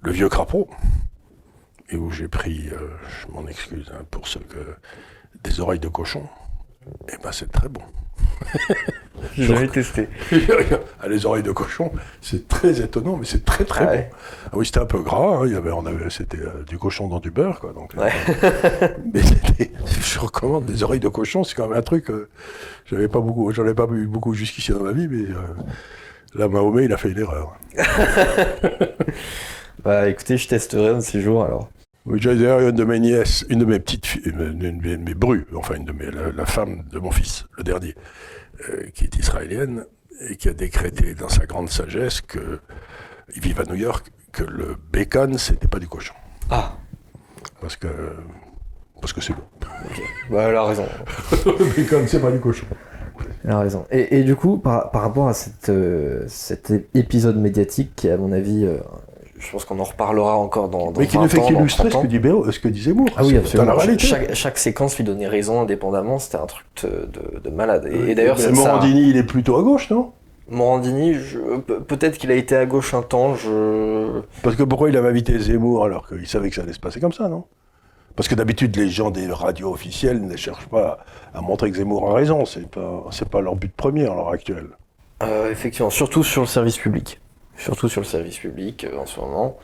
Le 0.02 0.12
Vieux 0.12 0.30
Crapaud. 0.30 0.70
Et 1.90 1.96
où 1.96 2.12
j'ai 2.12 2.28
pris, 2.28 2.68
euh, 2.70 2.90
je 3.22 3.32
m'en 3.32 3.48
excuse 3.48 3.92
hein, 3.94 4.04
pour 4.12 4.28
ceux 4.28 4.42
que. 4.42 4.76
des 5.44 5.60
oreilles 5.60 5.80
de 5.80 5.88
cochon. 5.88 6.24
Et 7.10 7.18
ben, 7.24 7.32
c'est 7.32 7.52
très 7.52 7.70
bon. 7.70 7.82
J'ai 9.36 9.44
jamais 9.46 9.68
testé. 9.68 10.08
Ah, 11.00 11.08
les 11.08 11.26
oreilles 11.26 11.44
de 11.44 11.52
cochon, 11.52 11.92
c'est 12.22 12.48
très 12.48 12.82
étonnant, 12.82 13.18
mais 13.18 13.26
c'est 13.26 13.46
très 13.46 13.64
très 13.66 13.84
Ah 13.84 13.86
bon. 13.88 13.92
ouais. 13.94 14.10
Ah 14.46 14.50
oui, 14.58 14.66
c'était 14.66 14.80
un 14.80 14.86
peu 14.86 15.00
gras, 15.02 15.38
hein, 15.38 15.42
il 15.46 15.54
y 15.54 15.56
avait, 15.56 15.72
on 15.72 15.86
avait, 15.86 16.10
c'était 16.10 16.40
euh, 16.40 16.64
du 16.68 16.78
cochon 16.78 17.08
dans 17.08 17.20
du 17.20 17.30
beurre, 17.32 17.60
quoi. 17.60 17.72
Donc, 17.74 17.94
euh, 17.96 18.08
mais 19.14 19.22
je 20.02 20.20
recommande 20.20 20.66
des 20.66 20.84
oreilles 20.84 21.00
de 21.00 21.08
cochon, 21.10 21.44
c'est 21.44 21.56
quand 21.56 21.68
même 21.68 21.78
un 21.78 21.82
truc. 21.84 22.10
euh, 22.10 22.28
j'avais 22.86 23.08
pas 23.08 23.20
beaucoup, 23.20 23.52
j'en 23.52 23.66
ai 23.68 23.74
pas 23.74 23.88
eu 23.92 24.08
beaucoup 24.08 24.34
jusqu'ici 24.34 24.72
dans 24.72 24.82
ma 24.84 24.92
vie, 24.92 25.08
mais 25.08 25.26
là, 26.36 26.48
Mahomet, 26.48 26.86
il 26.86 26.94
a 26.94 26.98
fait 26.98 27.10
une 27.12 27.20
erreur. 27.20 27.56
Bah 29.84 30.10
écoutez, 30.10 30.38
je 30.38 30.48
testerai 30.48 30.90
un 30.90 30.96
de 30.96 31.00
ces 31.02 31.22
jours 31.22 31.44
alors. 31.44 31.70
Oui, 32.06 32.20
j'ai 32.22 32.36
d'ailleurs 32.36 32.62
une 32.62 32.72
de 32.72 32.84
mes 32.86 33.00
nièces, 33.00 33.46
une 33.50 33.60
de 33.60 33.66
mes 33.66 33.80
petites 33.80 34.06
filles, 34.06 34.22
une, 34.26 34.64
une 34.64 34.80
de 34.80 34.96
mes 34.98 35.14
brues, 35.14 35.46
enfin 35.56 35.76
une 35.76 35.86
de 35.86 35.92
mes, 35.92 36.10
la, 36.10 36.32
la 36.32 36.46
femme 36.46 36.84
de 36.92 37.00
mon 37.00 37.12
fils, 37.12 37.46
le 37.58 37.64
dernier, 37.64 37.96
qui 38.94 39.04
est 39.06 39.16
israélienne 39.18 39.86
et 40.30 40.36
qui 40.36 40.50
a 40.50 40.54
décrété 40.54 41.14
dans 41.14 41.30
sa 41.30 41.46
grande 41.46 41.70
sagesse 41.70 42.22
que 42.22 42.60
ils 43.36 43.42
vivent 43.42 43.60
à 43.60 43.66
New 43.66 43.76
York, 43.76 44.12
que 44.32 44.44
le 44.44 44.76
bacon 44.92 45.38
c'était 45.38 45.68
pas 45.68 45.80
du 45.80 45.88
cochon, 45.88 46.14
Ah, 46.50 46.78
parce 47.62 47.76
que 47.76 47.88
parce 49.00 49.14
que 49.14 49.22
c'est 49.22 49.34
bon. 49.34 49.44
bah 50.32 50.44
elle 50.44 50.56
a 50.56 50.64
raison. 50.64 50.88
le 51.46 51.76
bacon 51.76 52.08
c'est 52.08 52.20
pas 52.22 52.32
du 52.32 52.40
cochon. 52.40 52.66
Elle 53.44 53.52
a 53.52 53.60
raison. 53.60 53.86
Et, 53.92 54.20
et 54.20 54.24
du 54.24 54.36
coup, 54.36 54.58
par, 54.58 54.92
par 54.92 55.02
rapport 55.04 55.28
à 55.28 55.34
cette, 55.34 55.70
euh, 55.70 56.24
cet 56.28 56.72
épisode 56.94 57.38
médiatique 57.38 57.94
qui, 57.96 58.10
à 58.10 58.18
mon 58.18 58.32
avis, 58.32 58.64
euh, 58.66 58.78
je 59.40 59.52
pense 59.52 59.66
qu'on 59.66 59.80
en 59.80 59.84
reparlera 59.84 60.36
encore 60.38 60.70
dans, 60.70 60.92
dans 60.92 61.00
Mais 61.00 61.08
qui 61.08 61.18
20 61.18 61.24
ne 61.24 61.28
fait 61.28 61.42
qu'illustrer 61.42 61.90
30 61.90 62.02
ce 62.04 62.08
que 62.08 62.12
dit 62.12 62.20
Béraud- 62.20 62.52
ce 62.52 62.60
que 62.60 62.68
dit 62.68 62.82
Zemmour. 62.82 63.08
Ah 63.18 63.24
oui, 63.24 63.38
absolument. 63.38 63.74
la. 63.76 63.98
Chaque, 63.98 64.34
chaque 64.34 64.58
séquence 64.58 64.98
lui 64.98 65.04
donnait 65.04 65.28
raison 65.28 65.62
indépendamment, 65.62 66.20
c'était 66.20 66.38
un 66.38 66.46
truc 66.46 66.66
de, 66.84 67.06
de- 67.08 67.40
de 67.40 67.50
malade. 67.50 67.88
Et, 67.92 68.12
et 68.12 68.16
d'ailleurs, 68.16 68.36
Mais 68.38 68.44
c'est 68.44 68.56
ça. 68.56 68.72
Morandini, 68.72 69.10
il 69.10 69.18
est 69.18 69.24
plutôt 69.24 69.58
à 69.58 69.62
gauche, 69.64 69.90
non? 69.90 70.12
Morandini, 70.50 71.14
je- 71.16 71.58
pe- 71.60 71.80
peut-être 71.82 72.18
qu'il 72.18 72.32
a 72.32 72.36
été 72.36 72.56
à 72.56 72.66
gauche 72.66 72.94
un 72.94 73.02
temps, 73.02 73.36
je... 73.36 74.22
Parce 74.44 74.56
que 74.56 74.64
pourquoi 74.64 74.90
il 74.90 74.96
avait 74.98 75.10
invité 75.10 75.38
Zemmour 75.40 75.84
alors 75.86 76.08
qu'il 76.08 76.26
savait 76.28 76.50
que 76.50 76.56
ça 76.56 76.62
allait 76.62 76.74
se 76.74 76.80
passer 76.80 77.00
comme 77.00 77.12
ça, 77.14 77.28
non? 77.28 77.44
Parce 78.16 78.28
que 78.30 78.34
d'habitude, 78.36 78.76
les 78.78 78.90
gens 78.90 79.12
des 79.12 79.28
radios 79.32 79.72
officielles 79.72 80.26
ne 80.26 80.36
cherchent 80.38 80.68
pas 80.70 81.00
à 81.36 81.42
montrer 81.42 81.70
que 81.70 81.78
Zemmour 81.78 82.10
a 82.10 82.14
raison. 82.16 82.46
C'est 82.46 82.68
pas, 82.68 83.04
c'est 83.12 83.30
pas 83.30 83.42
leur 83.42 83.56
but 83.56 83.72
premier 83.76 84.04
à 84.06 84.16
l'heure 84.16 84.30
actuelle. 84.30 84.70
Euh, 85.22 85.52
effectivement, 85.52 85.90
surtout 85.92 86.24
sur 86.24 86.42
le 86.42 86.48
service 86.48 86.78
public. 86.78 87.20
Surtout 87.58 87.90
sur 87.90 88.02
le 88.02 88.06
service 88.06 88.38
public 88.38 88.84
euh, 88.86 88.98
en 89.00 89.06
ce 89.08 89.20
moment. 89.20 89.58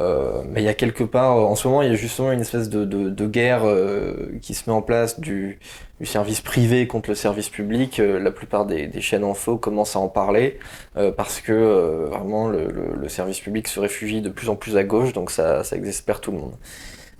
Euh, 0.00 0.42
mais 0.50 0.60
il 0.60 0.64
y 0.64 0.68
a 0.68 0.74
quelque 0.74 1.02
part, 1.04 1.38
euh, 1.38 1.42
en 1.42 1.54
ce 1.54 1.66
moment, 1.66 1.80
il 1.82 1.88
y 1.88 1.92
a 1.92 1.96
justement 1.96 2.30
une 2.30 2.40
espèce 2.42 2.68
de, 2.68 2.84
de, 2.84 3.08
de 3.08 3.26
guerre 3.26 3.62
euh, 3.64 4.32
qui 4.42 4.52
se 4.52 4.68
met 4.68 4.76
en 4.76 4.82
place 4.82 5.18
du, 5.18 5.58
du 5.98 6.04
service 6.06 6.42
privé 6.42 6.86
contre 6.86 7.08
le 7.08 7.14
service 7.14 7.48
public. 7.48 8.00
Euh, 8.00 8.20
la 8.20 8.30
plupart 8.32 8.66
des, 8.66 8.86
des 8.86 9.00
chaînes 9.00 9.24
info 9.24 9.56
commencent 9.56 9.96
à 9.96 9.98
en 9.98 10.08
parler 10.08 10.58
euh, 10.98 11.10
parce 11.10 11.40
que 11.40 11.52
euh, 11.52 12.06
vraiment 12.10 12.48
le, 12.48 12.66
le, 12.70 12.94
le 13.00 13.08
service 13.08 13.40
public 13.40 13.66
se 13.66 13.80
réfugie 13.80 14.20
de 14.20 14.28
plus 14.28 14.50
en 14.50 14.56
plus 14.56 14.76
à 14.76 14.84
gauche, 14.84 15.14
donc 15.14 15.30
ça, 15.30 15.64
ça 15.64 15.74
exaspère 15.76 16.20
tout 16.20 16.32
le 16.32 16.38
monde. 16.38 16.52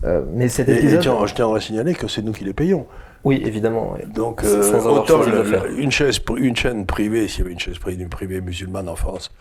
Euh, 0.04 0.22
mais 0.32 0.48
cet 0.48 0.68
Et, 0.68 0.72
et 0.72 0.78
épisode, 0.78 1.00
tiens, 1.00 1.26
je 1.26 1.34
tiens 1.34 1.52
à 1.54 1.58
signaler 1.58 1.94
que 1.94 2.06
c'est 2.06 2.22
nous 2.22 2.32
qui 2.32 2.44
les 2.44 2.52
payons. 2.52 2.86
oui, 3.24 3.42
évidemment. 3.46 3.94
ouais. 3.94 4.04
Donc, 4.06 4.44
euh, 4.44 4.78
autant 4.88 5.22
le- 5.22 5.80
une, 5.80 5.90
chaise, 5.90 6.20
une 6.36 6.54
chaîne 6.54 6.84
privée, 6.86 7.26
s'il 7.28 7.40
y 7.40 7.42
avait 7.44 7.52
une 7.52 7.58
chaîne 7.58 7.74
privée, 7.78 8.04
privée 8.06 8.40
musulmane 8.40 8.88
en 8.88 8.94
France, 8.94 9.32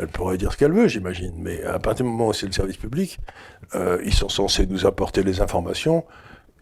elle 0.00 0.08
pourrait 0.08 0.38
dire 0.38 0.52
ce 0.52 0.56
qu'elle 0.56 0.72
veut, 0.72 0.88
j'imagine. 0.88 1.34
Mais 1.36 1.62
à 1.64 1.78
partir 1.78 2.04
du 2.04 2.10
moment 2.10 2.28
où 2.28 2.32
c'est 2.32 2.46
le 2.46 2.52
service 2.52 2.76
public, 2.76 3.18
euh, 3.74 4.00
ils 4.04 4.14
sont 4.14 4.28
censés 4.28 4.66
nous 4.66 4.86
apporter 4.86 5.22
les 5.22 5.40
informations 5.40 6.04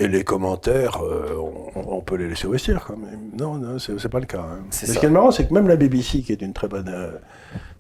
Et 0.01 0.07
les 0.07 0.23
commentaires, 0.23 1.03
euh, 1.03 1.35
on, 1.75 1.97
on 1.99 2.01
peut 2.03 2.15
les 2.17 2.29
laisser 2.29 2.47
au 2.47 2.53
vestiaire 2.53 2.85
quand 2.87 2.97
même. 2.97 3.31
Non, 3.37 3.57
non, 3.57 3.79
c'est 3.81 4.09
pas 4.09 4.21
le 4.21 4.27
cas. 4.27 4.41
hein. 4.49 4.61
Mais 4.67 4.87
ce 4.87 4.87
ça. 4.95 5.01
qui 5.01 5.07
est 5.07 5.11
marrant, 5.11 5.33
c'est 5.33 5.49
que 5.49 5.53
même 5.55 5.67
la 5.67 5.75
BBC, 5.77 6.23
qui 6.23 6.31
est 6.33 6.41
une 6.43 6.53
très 6.53 6.69
bonne, 6.69 6.89
euh, 6.89 7.11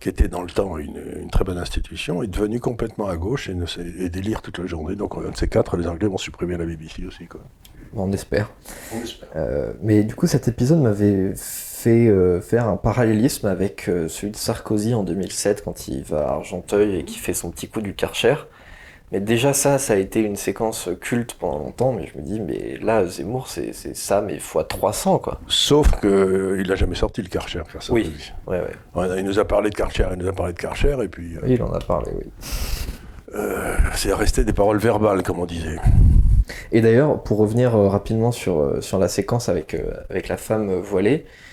qui 0.00 0.08
était 0.08 0.26
dans 0.26 0.42
le 0.42 0.50
temps 0.50 0.78
une, 0.78 1.00
une 1.22 1.30
très 1.30 1.44
bonne 1.44 1.58
institution, 1.58 2.22
est 2.24 2.26
devenue 2.26 2.58
complètement 2.58 3.06
à 3.06 3.16
gauche 3.16 3.48
et, 3.48 3.54
ne 3.54 3.66
sait- 3.66 3.86
et 4.00 4.08
délire 4.10 4.42
toute 4.42 4.58
la 4.58 4.66
journée. 4.66 4.96
Donc 4.96 5.14
un 5.16 5.30
de 5.30 5.36
ces 5.36 5.46
quatre, 5.48 5.76
les 5.76 5.86
Anglais 5.86 6.08
vont 6.08 6.18
supprimer 6.18 6.56
la 6.56 6.66
BBC 6.66 7.04
aussi. 7.06 7.26
Quoi. 7.26 7.40
Bon, 7.92 8.02
on 8.08 8.12
espère. 8.12 8.50
Mais 9.82 10.02
du 10.02 10.14
coup, 10.16 10.26
cet 10.26 10.48
épisode 10.48 10.80
m'avait 10.80 11.34
fait 11.78 12.08
euh, 12.08 12.40
faire 12.40 12.66
un 12.66 12.76
parallélisme 12.76 13.46
avec 13.46 13.88
euh, 13.88 14.08
celui 14.08 14.32
de 14.32 14.36
Sarkozy 14.36 14.94
en 14.94 15.04
2007 15.04 15.62
quand 15.64 15.86
il 15.86 16.02
va 16.02 16.28
à 16.28 16.32
Argenteuil 16.32 16.96
et 16.98 17.04
qui 17.04 17.18
fait 17.18 17.34
son 17.34 17.50
petit 17.50 17.68
coup 17.68 17.80
du 17.80 17.94
Karcher. 17.94 18.34
Mais 19.12 19.20
déjà 19.20 19.52
ça, 19.52 19.78
ça 19.78 19.92
a 19.92 19.96
été 19.96 20.20
une 20.20 20.34
séquence 20.36 20.88
culte 21.00 21.34
pendant 21.34 21.58
longtemps, 21.58 21.92
mais 21.92 22.10
je 22.12 22.18
me 22.20 22.22
dis, 22.26 22.40
mais 22.40 22.78
là, 22.82 23.06
Zemmour, 23.06 23.46
c'est 23.48 23.72
ça, 23.72 24.20
mais 24.20 24.38
fois 24.38 24.64
300, 24.64 25.18
quoi. 25.20 25.40
Sauf 25.46 25.98
qu'il 26.00 26.66
n'a 26.68 26.74
jamais 26.74 26.96
sorti 26.96 27.22
le 27.22 27.28
Karcher. 27.28 27.62
car 27.72 27.82
ça, 27.82 27.92
Oui. 27.92 28.12
Ouais, 28.46 28.60
ouais. 28.96 29.08
Il 29.18 29.24
nous 29.24 29.38
a 29.38 29.46
parlé 29.46 29.70
de 29.70 29.74
Karcher, 29.74 30.08
il 30.12 30.18
nous 30.18 30.28
a 30.28 30.32
parlé 30.32 30.52
de 30.52 30.58
Karcher, 30.58 30.96
et 31.02 31.08
puis 31.08 31.36
euh, 31.36 31.46
il 31.46 31.62
en 31.62 31.72
a 31.72 31.78
parlé, 31.78 32.10
oui. 32.18 32.24
euh, 33.34 33.76
c'est 33.94 34.12
resté 34.12 34.44
des 34.44 34.52
paroles 34.52 34.78
verbales, 34.78 35.22
comme 35.22 35.38
on 35.38 35.46
disait. 35.46 35.76
Et 36.72 36.80
d'ailleurs, 36.82 37.22
pour 37.22 37.38
revenir 37.38 37.74
euh, 37.76 37.88
rapidement 37.88 38.32
sur, 38.32 38.58
euh, 38.60 38.80
sur 38.82 38.98
la 38.98 39.08
séquence 39.08 39.48
avec, 39.48 39.72
euh, 39.74 39.92
avec 40.10 40.28
la 40.28 40.36
femme 40.36 40.68
euh, 40.68 40.80
voilée, 40.80 41.24
euh, 41.24 41.47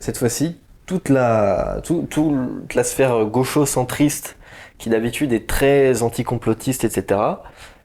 cette 0.00 0.18
fois-ci, 0.18 0.56
toute 0.86 1.08
la, 1.08 1.80
tout, 1.84 2.06
toute 2.10 2.74
la 2.74 2.84
sphère 2.84 3.24
gaucho-centriste, 3.26 4.36
qui 4.78 4.90
d'habitude 4.90 5.32
est 5.32 5.46
très 5.48 6.02
anticomplotiste, 6.02 6.84
etc., 6.84 7.20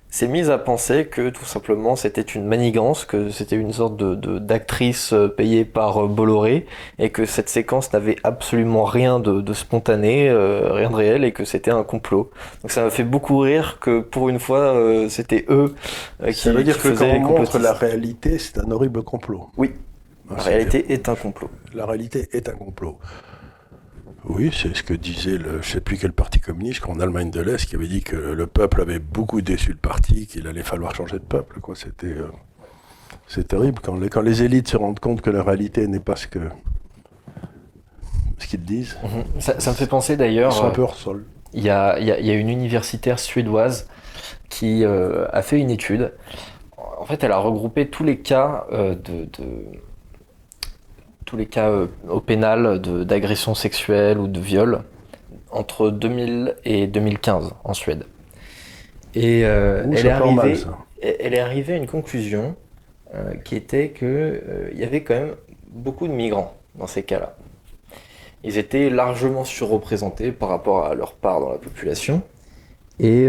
s'est 0.10 0.28
mise 0.28 0.52
à 0.52 0.60
penser 0.60 1.08
que 1.08 1.30
tout 1.32 1.44
simplement 1.44 1.96
c'était 1.96 2.22
une 2.22 2.46
manigance, 2.46 3.04
que 3.04 3.30
c'était 3.32 3.56
une 3.56 3.74
sorte 3.74 3.98
de, 3.98 4.14
de- 4.14 4.38
d'actrice 4.38 5.12
euh, 5.12 5.28
payée 5.28 5.66
par 5.66 6.04
euh, 6.06 6.08
Bolloré, 6.08 6.68
et 7.00 7.10
que 7.10 7.26
cette 7.26 7.50
séquence 7.50 7.92
n'avait 7.94 8.18
absolument 8.24 8.84
rien 8.84 9.20
de, 9.20 9.42
de 9.42 9.54
spontané, 9.54 10.30
euh, 10.30 10.72
rien 10.74 10.92
de 10.92 10.96
réel, 10.96 11.24
et 11.24 11.32
que 11.32 11.46
c'était 11.46 11.72
un 11.72 11.84
complot. 11.84 12.30
Donc 12.62 12.70
ça 12.70 12.84
m'a 12.84 12.92
fait 12.92 13.04
beaucoup 13.04 13.40
rire 13.40 13.80
que 13.82 14.02
pour 14.02 14.30
une 14.30 14.40
fois 14.40 14.60
euh, 14.60 15.10
c'était 15.10 15.46
eux 15.50 15.74
euh, 16.22 16.32
qui, 16.32 16.34
Ça 16.42 16.54
veut 16.54 16.64
dire 16.64 16.76
qui 16.78 16.84
que 16.84 16.90
quand 16.90 17.06
on 17.08 17.20
montre 17.20 17.58
la 17.58 17.74
réalité, 17.74 18.38
c'est 18.38 18.60
un 18.60 18.70
horrible 18.70 19.02
complot. 19.02 19.50
Oui. 19.58 19.72
La 20.38 20.44
réalité 20.44 20.94
est 20.94 21.10
un 21.10 21.16
complot. 21.16 21.50
La 21.74 21.86
réalité 21.86 22.30
est 22.34 22.50
un 22.50 22.54
complot. 22.54 23.00
Oui, 24.26 24.52
c'est 24.54 24.74
ce 24.76 24.84
que 24.84 24.94
disait 24.94 25.38
le, 25.38 25.62
je 25.62 25.70
sais 25.70 25.82
plus 25.82 25.98
quel 25.98 26.14
parti 26.14 26.40
communiste 26.40 26.86
en 26.88 27.00
Allemagne 27.00 27.30
de 27.30 27.42
l'Est 27.42 27.66
qui 27.66 27.76
avait 27.76 27.88
dit 27.88 28.02
que 28.04 28.16
le 28.16 28.48
peuple 28.48 28.82
avait 28.82 29.00
beaucoup 29.00 29.42
déçu 29.42 29.72
le 29.72 29.78
parti, 29.78 30.28
qu'il 30.28 30.48
allait 30.48 30.64
falloir 30.64 30.96
changer 30.96 31.20
de 31.20 31.26
peuple. 31.26 31.60
Quoi. 31.60 31.76
C'était, 31.76 32.08
euh, 32.08 32.30
c'est 33.28 33.48
terrible 33.50 33.80
quand 33.84 33.98
les, 34.00 34.08
quand 34.10 34.22
les 34.22 34.44
élites 34.44 34.70
se 34.70 34.78
rendent 34.78 35.00
compte 35.02 35.22
que 35.22 35.30
la 35.30 35.44
réalité 35.44 35.88
n'est 35.88 36.00
pas 36.00 36.16
ce 36.16 36.28
que 36.28 36.40
ce 38.38 38.48
qu'ils 38.48 38.64
disent. 38.64 38.98
Mhm. 39.04 39.42
Ça, 39.42 39.60
ça 39.60 39.72
me 39.72 39.76
fait 39.76 39.88
penser 39.88 40.14
Ils 40.14 40.18
d'ailleurs. 40.18 40.54
sont 40.54 40.66
un 40.66 40.70
euh, 40.70 40.72
peu 40.72 40.82
hors 40.84 40.96
sol. 40.96 41.26
Il 41.54 41.64
y 41.64 41.70
a, 41.70 42.00
il 42.00 42.06
y 42.08 42.12
a- 42.12 42.20
il 42.20 42.26
y 42.26 42.32
a 42.32 42.34
une 42.36 42.50
universitaire 42.50 43.20
suédoise 43.20 43.88
qui 44.50 44.84
euh, 44.84 45.28
a 45.32 45.42
fait 45.42 45.60
une 45.60 45.70
étude. 45.70 46.14
En 46.98 47.06
fait, 47.06 47.24
elle 47.24 47.32
a 47.32 47.38
regroupé 47.38 47.90
tous 47.90 48.04
les 48.04 48.20
cas 48.20 48.66
euh, 48.72 48.96
de, 48.96 49.26
de- 49.26 49.66
tous 51.34 51.40
les 51.40 51.46
cas 51.48 51.72
euh, 51.72 51.88
au 52.08 52.20
pénal 52.20 52.80
d'agression 52.80 53.56
sexuelle 53.56 54.20
ou 54.20 54.28
de 54.28 54.40
viol 54.40 54.84
entre 55.50 55.90
2000 55.90 56.56
et 56.64 56.86
2015 56.86 57.54
en 57.64 57.74
Suède. 57.74 58.04
Et 59.16 59.44
euh, 59.44 59.84
Ouh, 59.84 59.94
elle, 59.96 60.06
est 60.06 60.10
mal, 60.10 60.22
arrivée, 60.22 60.56
ça. 60.56 60.78
elle 61.02 61.34
est 61.34 61.40
arrivée 61.40 61.74
à 61.74 61.78
une 61.78 61.88
conclusion 61.88 62.56
euh, 63.16 63.34
qui 63.44 63.56
était 63.56 63.90
que 63.90 64.06
euh, 64.06 64.70
il 64.74 64.80
y 64.80 64.84
avait 64.84 65.02
quand 65.02 65.16
même 65.16 65.34
beaucoup 65.70 66.08
de 66.08 66.14
migrants 66.14 66.56
dans 66.76 66.86
ces 66.86 67.02
cas-là. 67.02 67.36
Ils 68.44 68.60
étaient 68.60 68.92
largement 68.92 69.44
surreprésentés 69.44 70.32
par 70.32 70.50
rapport 70.50 70.86
à 70.86 70.94
leur 70.94 71.14
part 71.14 71.40
dans 71.40 71.50
la 71.50 71.58
population. 71.58 72.22
Et 73.00 73.28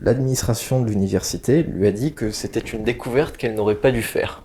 l'administration 0.00 0.80
de 0.80 0.88
l'université 0.88 1.62
lui 1.64 1.86
a 1.86 1.92
dit 1.92 2.14
que 2.14 2.30
c'était 2.30 2.60
une 2.60 2.82
découverte 2.82 3.36
qu'elle 3.36 3.54
n'aurait 3.54 3.74
pas 3.74 3.90
dû 3.90 4.00
faire. 4.02 4.44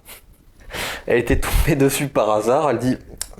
Elle 1.07 1.19
était 1.19 1.39
tombée 1.39 1.75
dessus 1.77 2.07
par 2.07 2.29
hasard. 2.31 2.69
Elle 2.69 2.79
dit 2.79 2.97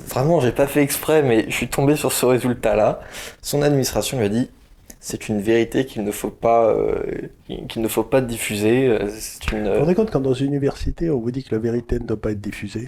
Vraiment, 0.07 0.39
j'ai 0.39 0.51
pas 0.53 0.65
fait 0.67 0.81
exprès, 0.81 1.21
mais 1.21 1.45
je 1.49 1.53
suis 1.55 1.67
tombé 1.67 1.95
sur 1.95 2.11
ce 2.11 2.25
résultat-là. 2.25 3.01
Son 3.41 3.61
administration 3.61 4.17
lui 4.17 4.25
a 4.25 4.29
dit 4.29 4.49
C'est 4.99 5.29
une 5.29 5.41
vérité 5.41 5.85
qu'il 5.85 6.03
ne 6.03 6.11
faut 6.11 6.29
pas, 6.31 6.69
euh, 6.69 7.03
qu'il 7.67 7.81
ne 7.81 7.87
faut 7.87 8.03
pas 8.03 8.21
diffuser. 8.21 8.87
Euh, 8.87 9.07
C'est 9.09 9.51
une. 9.51 9.67
Vous 9.67 9.73
vous 9.73 9.79
rendez 9.81 9.95
compte 9.95 10.09
quand 10.11 10.21
dans 10.21 10.33
une 10.33 10.47
université, 10.47 11.09
on 11.09 11.19
vous 11.19 11.31
dit 11.31 11.43
que 11.43 11.53
la 11.53 11.59
vérité 11.61 11.99
ne 11.99 12.05
doit 12.05 12.19
pas 12.19 12.31
être 12.31 12.41
diffusée? 12.41 12.87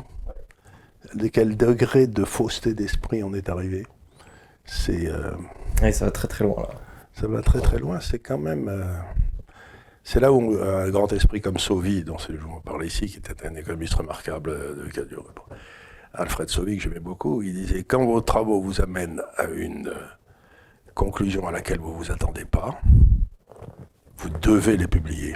De 1.16 1.28
quel 1.28 1.58
degré 1.58 2.08
de 2.08 2.24
fausseté 2.24 2.74
d'esprit 2.74 3.24
on 3.24 3.34
est 3.34 3.50
arrivé? 3.50 3.86
C'est. 4.66 5.08
euh, 5.08 5.32
ça 5.92 6.06
va 6.06 6.12
très 6.12 6.28
très 6.28 6.46
loin 6.46 6.62
là. 6.64 6.70
Ça 7.20 7.28
va 7.28 7.42
très 7.42 7.60
très 7.60 7.78
loin, 7.78 8.00
c'est 8.00 8.20
quand 8.20 8.38
même. 8.38 8.70
euh, 8.70 8.84
c'est 10.04 10.20
là 10.20 10.32
où 10.32 10.58
un 10.62 10.90
grand 10.90 11.12
esprit 11.14 11.42
comme 11.42 11.58
Sauvy, 11.58 12.04
dont 12.04 12.18
c'est- 12.18 12.34
on 12.50 12.60
parle 12.62 12.86
ici, 12.86 13.08
qui 13.08 13.18
était 13.18 13.46
un 13.46 13.56
économiste 13.56 13.94
remarquable, 13.96 14.50
euh, 14.50 14.90
de, 14.96 15.18
Alfred 16.14 16.50
Sauvy, 16.50 16.78
que 16.78 16.84
j'aimais 16.84 17.00
beaucoup, 17.00 17.42
il 17.42 17.54
disait 17.54 17.84
Quand 17.84 18.06
vos 18.06 18.22
travaux 18.22 18.62
vous 18.62 18.82
amènent 18.82 19.22
à 19.38 19.46
une 19.46 19.88
euh, 19.88 20.06
conclusion 20.94 21.48
à 21.48 21.52
laquelle 21.52 21.80
vous 21.80 21.92
ne 21.92 21.98
vous 21.98 22.12
attendez 22.12 22.46
pas, 22.46 22.82
vous 24.18 24.30
devez 24.42 24.78
les 24.78 24.88
publier. 24.88 25.36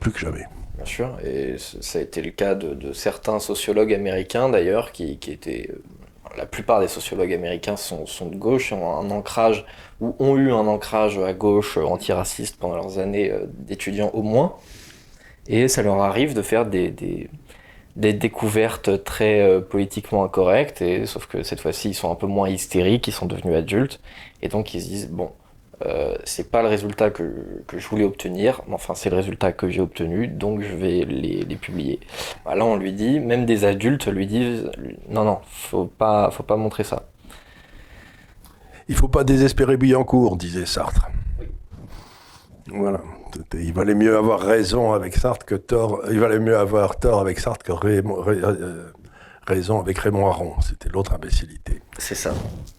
Plus 0.00 0.12
que 0.12 0.18
jamais. 0.18 0.44
Bien 0.76 0.84
sûr, 0.84 1.18
et 1.24 1.56
ça 1.58 1.98
a 1.98 2.02
été 2.02 2.22
le 2.22 2.30
cas 2.30 2.54
de, 2.54 2.92
certains 2.92 3.40
sociologues 3.40 3.94
américains 3.94 4.48
d'ailleurs, 4.48 4.92
qui 4.92 5.12
étaient. 5.12 5.70
La 6.38 6.46
plupart 6.46 6.78
des 6.78 6.86
sociologues 6.86 7.32
américains 7.32 7.76
sont, 7.76 8.04
de 8.26 8.36
gauche, 8.36 8.72
ont 8.72 8.96
un 8.96 9.10
ancrage, 9.10 9.66
ou 10.00 10.14
ont 10.20 10.36
eu 10.36 10.52
un 10.52 10.68
ancrage 10.68 11.18
à 11.18 11.32
gauche 11.32 11.76
euh, 11.76 11.82
antiraciste 11.82 12.56
pendant 12.60 12.76
leurs 12.76 13.00
années 13.00 13.28
euh, 13.32 13.46
d'étudiants 13.48 14.10
au 14.12 14.22
moins. 14.22 14.54
Et 15.48 15.66
ça 15.66 15.82
leur 15.82 16.00
arrive 16.00 16.34
de 16.34 16.42
faire 16.42 16.64
des, 16.64 16.94
découvertes 17.96 19.02
très 19.02 19.40
euh, 19.40 19.60
politiquement 19.60 20.22
incorrectes, 20.22 20.84
sauf 21.06 21.26
que 21.26 21.42
cette 21.42 21.58
fois-ci 21.60 21.90
ils 21.90 21.94
sont 21.94 22.12
un 22.12 22.14
peu 22.14 22.28
moins 22.28 22.48
hystériques, 22.48 23.08
ils 23.08 23.12
sont 23.12 23.26
devenus 23.26 23.56
adultes, 23.56 24.00
et 24.40 24.46
donc 24.46 24.74
ils 24.74 24.80
se 24.80 24.86
disent 24.86 25.10
bon, 25.10 25.32
euh, 25.86 26.16
c'est 26.24 26.50
pas 26.50 26.62
le 26.62 26.68
résultat 26.68 27.10
que, 27.10 27.62
que 27.66 27.78
je 27.78 27.88
voulais 27.88 28.04
obtenir, 28.04 28.62
mais 28.66 28.74
enfin 28.74 28.94
c'est 28.94 29.10
le 29.10 29.16
résultat 29.16 29.52
que 29.52 29.68
j'ai 29.68 29.80
obtenu, 29.80 30.26
donc 30.26 30.62
je 30.62 30.74
vais 30.74 31.04
les, 31.04 31.42
les 31.42 31.56
publier. 31.56 32.00
Bah, 32.44 32.54
là 32.54 32.64
on 32.64 32.76
lui 32.76 32.92
dit, 32.92 33.20
même 33.20 33.46
des 33.46 33.64
adultes 33.64 34.06
lui 34.08 34.26
disent 34.26 34.70
non 35.08 35.24
non, 35.24 35.38
faut 35.46 35.86
pas, 35.86 36.30
faut 36.30 36.42
pas 36.42 36.56
montrer 36.56 36.84
ça. 36.84 37.04
Il 38.88 38.94
faut 38.94 39.08
pas 39.08 39.22
désespérer 39.22 39.76
Billancourt, 39.76 40.36
disait 40.36 40.64
Sartre. 40.64 41.08
Voilà. 42.68 43.00
Il 43.54 43.72
valait 43.72 43.94
mieux 43.94 44.16
avoir 44.16 44.40
raison 44.40 44.92
avec 44.92 45.14
Sartre 45.14 45.44
que 45.44 45.54
tort. 45.54 46.00
Il 46.10 46.18
valait 46.18 46.38
mieux 46.38 46.56
avoir 46.56 46.98
tort 46.98 47.20
avec 47.20 47.38
Sartre 47.38 47.64
que 47.64 47.72
euh, 47.72 48.90
raison 49.48 49.80
avec 49.80 49.98
Raymond 49.98 50.26
Aron. 50.28 50.54
C'était 50.60 50.88
l'autre 50.88 51.12
imbécilité. 51.14 51.80
C'est 51.98 52.14
ça. 52.14 52.32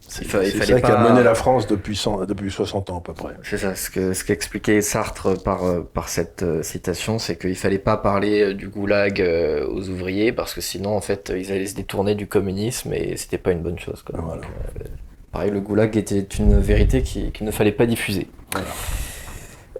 C'est 0.08 0.26
ça 0.28 0.40
qui 0.80 0.86
a 0.90 1.08
mené 1.10 1.22
la 1.22 1.34
France 1.34 1.66
depuis, 1.66 1.94
100 1.96 2.24
depuis 2.24 2.50
60 2.50 2.90
ans 2.90 2.98
à 2.98 3.00
peu 3.00 3.12
près. 3.12 3.34
C'est 3.42 3.58
ça, 3.58 3.74
ce 3.76 3.90
que 3.90 4.12
ce 4.12 4.24
qu'expliquait 4.24 4.80
Sartre 4.80 5.40
par, 5.42 5.64
euh, 5.64 5.80
par 5.82 6.08
cette 6.08 6.42
euh, 6.42 6.62
citation, 6.62 7.18
c'est 7.18 7.36
qu'il 7.36 7.54
fallait 7.54 7.78
pas 7.78 7.96
parler 7.96 8.40
euh, 8.42 8.54
du 8.54 8.68
goulag 8.68 9.20
aux 9.68 9.88
ouvriers 9.88 10.32
parce 10.32 10.54
que 10.54 10.60
sinon 10.60 10.96
en 10.96 11.00
fait 11.00 11.32
ils 11.36 11.52
allaient 11.52 11.66
se 11.66 11.76
détourner 11.76 12.14
du 12.14 12.26
communisme 12.26 12.92
et 12.92 13.16
c'était 13.16 13.38
pas 13.38 13.52
une 13.52 13.62
bonne 13.62 13.78
chose. 13.78 14.02
Quoi. 14.02 14.18
Voilà. 14.20 14.40
Donc, 14.42 14.50
euh, 14.80 14.84
pareil, 15.30 15.50
le 15.50 15.60
goulag 15.60 15.96
était 15.96 16.20
une 16.38 16.58
vérité 16.58 17.02
qui- 17.02 17.30
qu'il 17.30 17.46
ne 17.46 17.52
fallait 17.52 17.70
pas 17.72 17.86
diffuser. 17.86 18.26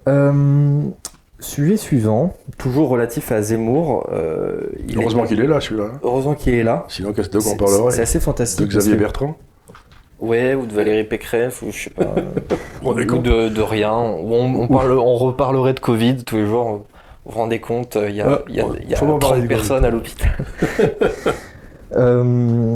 Euh, 0.09 0.83
sujet 1.41 1.77
suivant, 1.77 2.35
toujours 2.59 2.89
relatif 2.89 3.33
à 3.33 3.43
Zemmour. 3.43 4.09
euh, 4.13 4.61
il 4.87 4.95
est- 4.95 5.01
Heureusement 5.01 5.25
qu'il 5.25 5.41
est 5.41 5.47
là, 5.47 5.61
celui-là. 5.61 5.89
Heureusement 6.03 6.35
qu'il 6.35 6.55
est 6.55 6.63
là. 6.63 6.85
Sinon, 6.89 7.13
qu'est-ce 7.13 7.31
de 7.31 7.39
quoi 7.39 7.47
on 7.47 7.51
C'est- 7.53 7.57
parlerait 7.57 7.91
C'est 7.93 8.03
assez 8.03 8.19
De 8.19 8.25
fantastique. 8.25 8.69
Xavier 8.69 8.79
parce 8.79 8.87
que- 8.97 9.01
Bertrand 9.01 9.37
Ouais, 10.21 10.55
ou 10.55 10.67
de 10.67 10.75
Valérie 10.75 11.05
Pécresse, 11.05 11.63
ou 11.63 11.71
je 11.73 11.85
sais 11.85 11.91
pas. 11.91 12.15
On 12.85 12.91
ou 12.93 12.95
de, 13.19 13.49
de 13.49 13.63
rien. 13.63 13.93
On, 13.95 14.55
on, 14.61 14.69
parle, 14.69 14.93
on 14.99 15.17
reparlerait 15.17 15.73
de 15.73 15.81
Covid 15.81 16.25
tous 16.25 16.37
les 16.37 16.45
jours. 16.47 16.85
Vous 17.25 17.33
vous 17.33 17.39
rendez 17.39 17.59
compte, 17.59 17.97
il 18.07 18.15
y 18.17 18.21
a, 18.21 18.27
Ah, 18.29 18.41
y 18.51 18.61
a, 18.61 18.67
il 18.83 18.91
y 18.91 18.93
a 18.95 18.97
faut 18.99 19.07
pas 19.07 19.19
parler 19.19 19.37
30 19.39 19.43
de 19.45 19.49
personnes 19.49 19.85
à 19.85 19.91
l'hôpital. 19.91 20.37
Euh, 21.97 22.73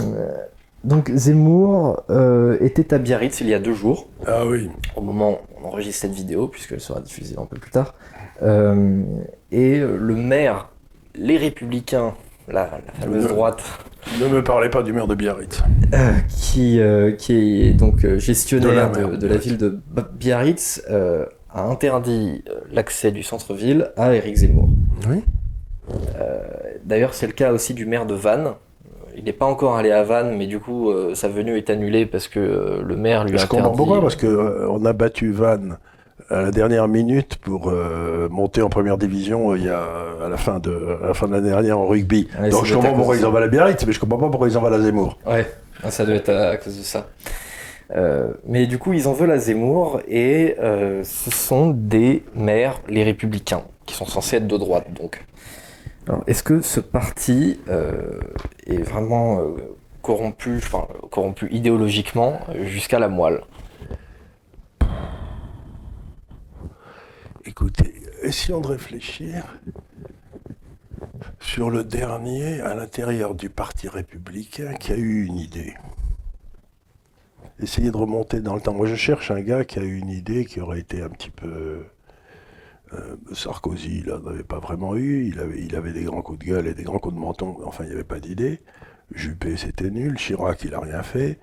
donc 0.82 1.08
Zemmour 1.14 2.02
euh, 2.10 2.56
était 2.60 2.92
à 2.92 2.98
Biarritz 2.98 3.40
il 3.40 3.48
y 3.48 3.54
a 3.54 3.60
deux 3.60 3.72
jours, 3.74 4.08
Ah 4.26 4.44
oui. 4.44 4.68
au 4.96 5.02
moment 5.02 5.32
où 5.32 5.36
on 5.62 5.68
enregistre 5.68 6.00
cette 6.02 6.12
vidéo, 6.14 6.48
puisqu'elle 6.48 6.80
sera 6.80 7.00
diffusée 7.00 7.36
un 7.38 7.44
peu 7.46 7.56
plus 7.56 7.70
tard. 7.70 7.94
Euh, 8.42 9.02
et 9.52 9.78
le 9.78 10.14
maire, 10.14 10.68
les 11.14 11.36
Républicains, 11.36 12.14
la, 12.48 12.68
la 12.86 12.92
fameuse 13.00 13.26
droite, 13.28 13.62
Ne 14.20 14.28
me 14.28 14.42
parlez 14.42 14.68
pas 14.68 14.82
du 14.82 14.92
maire 14.92 15.06
de 15.06 15.14
Biarritz. 15.14 15.62
euh, 15.94 16.12
qui, 16.28 16.80
euh, 16.80 17.12
qui 17.12 17.62
est 17.68 17.72
donc 17.72 18.06
gestionnaire 18.18 18.70
De 18.70 18.76
la 18.76 18.88
de, 18.88 18.98
mer, 19.10 19.18
de 19.18 19.26
la 19.26 19.34
Biarritz. 19.36 19.46
ville 19.46 19.56
de 19.58 19.78
Biarritz, 20.18 20.82
a 21.50 21.62
interdit 21.62 22.42
l'accès 22.72 23.12
du 23.12 23.22
centre-ville 23.22 23.90
à 23.96 24.12
Éric 24.14 24.36
Zemmour. 24.36 24.68
Oui. 25.08 25.22
D'ailleurs, 26.84 27.14
c'est 27.14 27.26
le 27.26 27.32
cas 27.32 27.52
aussi 27.52 27.74
du 27.74 27.86
maire 27.86 28.06
de 28.06 28.14
Vannes. 28.14 28.50
Il 29.16 29.24
n'est 29.24 29.32
pas 29.32 29.46
encore 29.46 29.76
allé 29.76 29.92
à 29.92 30.02
Vannes, 30.02 30.34
mais 30.36 30.46
du 30.46 30.58
coup, 30.58 30.90
euh, 30.90 31.14
sa 31.14 31.28
venue 31.28 31.56
est 31.56 31.70
annulée 31.70 32.04
parce 32.04 32.26
que 32.26 32.40
euh, 32.40 32.82
le 32.84 32.96
maire 32.96 33.24
lui 33.24 33.34
a 33.34 33.36
Je 33.38 33.46
comprends 33.46 33.66
interdit. 33.68 33.76
pourquoi, 33.78 34.00
parce 34.00 34.16
qu'on 34.16 34.84
a 34.84 34.92
battu 34.92 35.30
Vannes 35.30 35.78
à 36.30 36.42
la 36.42 36.50
dernière 36.50 36.88
minute 36.88 37.36
pour 37.36 37.68
euh, 37.68 38.28
monter 38.30 38.62
en 38.62 38.68
première 38.68 38.98
division 38.98 39.50
euh, 39.52 39.58
il 39.58 39.64
y 39.64 39.68
a, 39.68 39.82
à 40.24 40.28
la 40.28 40.36
fin 40.36 40.58
de 40.58 40.98
à 41.02 41.08
la 41.08 41.14
fin 41.14 41.26
de 41.26 41.32
l'année 41.32 41.50
dernière 41.50 41.78
en 41.78 41.86
rugby. 41.86 42.28
Ouais, 42.40 42.50
Donc 42.50 42.64
je 42.64 42.74
comprends 42.74 42.94
pourquoi 42.94 43.16
ils 43.16 43.26
en 43.26 43.30
valent 43.30 43.46
à 43.46 43.48
Biarritz, 43.48 43.84
mais 43.86 43.92
je 43.92 44.00
comprends 44.00 44.18
pas 44.18 44.28
pourquoi 44.28 44.48
ils 44.48 44.56
en 44.56 44.60
valent 44.60 44.76
à 44.76 44.80
Zemmour. 44.80 45.18
Ouais, 45.26 45.46
ah, 45.82 45.90
ça 45.90 46.04
doit 46.04 46.14
être 46.14 46.30
à, 46.30 46.50
à 46.50 46.56
cause 46.56 46.78
de 46.78 46.82
ça. 46.82 47.08
Euh, 47.94 48.28
mais 48.46 48.66
du 48.66 48.78
coup, 48.78 48.92
ils 48.92 49.06
en 49.08 49.12
veulent 49.12 49.32
à 49.32 49.38
Zemmour 49.38 50.00
et 50.08 50.56
ce 50.58 51.30
sont 51.30 51.70
des 51.70 52.24
maires, 52.34 52.80
les 52.88 53.04
républicains, 53.04 53.62
qui 53.84 53.94
sont 53.94 54.06
censés 54.06 54.36
être 54.36 54.46
de 54.46 54.56
droite 54.56 54.86
donc. 54.98 55.24
Est-ce 56.26 56.42
que 56.42 56.60
ce 56.60 56.80
parti 56.80 57.58
est 58.66 58.82
vraiment 58.82 59.40
corrompu, 60.02 60.56
enfin, 60.58 60.86
corrompu 61.10 61.48
idéologiquement 61.50 62.40
jusqu'à 62.62 62.98
la 62.98 63.08
moelle? 63.08 63.40
Écoutez, 67.46 68.02
essayons 68.22 68.62
de 68.62 68.68
réfléchir 68.68 69.58
sur 71.40 71.68
le 71.68 71.84
dernier 71.84 72.62
à 72.62 72.74
l'intérieur 72.74 73.34
du 73.34 73.50
Parti 73.50 73.86
républicain 73.86 74.72
qui 74.72 74.92
a 74.92 74.96
eu 74.96 75.26
une 75.26 75.36
idée. 75.36 75.74
Essayez 77.60 77.90
de 77.90 77.96
remonter 77.98 78.40
dans 78.40 78.54
le 78.54 78.62
temps. 78.62 78.72
Moi, 78.72 78.86
je 78.86 78.94
cherche 78.94 79.30
un 79.30 79.42
gars 79.42 79.66
qui 79.66 79.78
a 79.78 79.82
eu 79.82 79.98
une 79.98 80.08
idée 80.08 80.46
qui 80.46 80.60
aurait 80.62 80.80
été 80.80 81.02
un 81.02 81.10
petit 81.10 81.28
peu. 81.28 81.84
euh, 82.94 83.16
Sarkozy, 83.34 83.98
il 83.98 84.06
n'en 84.06 84.26
avait 84.26 84.42
pas 84.42 84.58
vraiment 84.58 84.96
eu. 84.96 85.26
Il 85.26 85.38
avait, 85.76 85.92
des 85.92 86.04
grands 86.04 86.22
coups 86.22 86.38
de 86.38 86.44
gueule 86.46 86.66
et 86.66 86.74
des 86.74 86.84
grands 86.84 86.98
coups 86.98 87.14
de 87.14 87.20
menton. 87.20 87.58
Enfin, 87.66 87.84
il 87.84 87.88
n'y 87.88 87.94
avait 87.94 88.04
pas 88.04 88.20
d'idée. 88.20 88.62
Juppé, 89.12 89.58
c'était 89.58 89.90
nul. 89.90 90.16
Chirac, 90.16 90.64
il 90.64 90.70
n'a 90.70 90.80
rien 90.80 91.02
fait. 91.02 91.38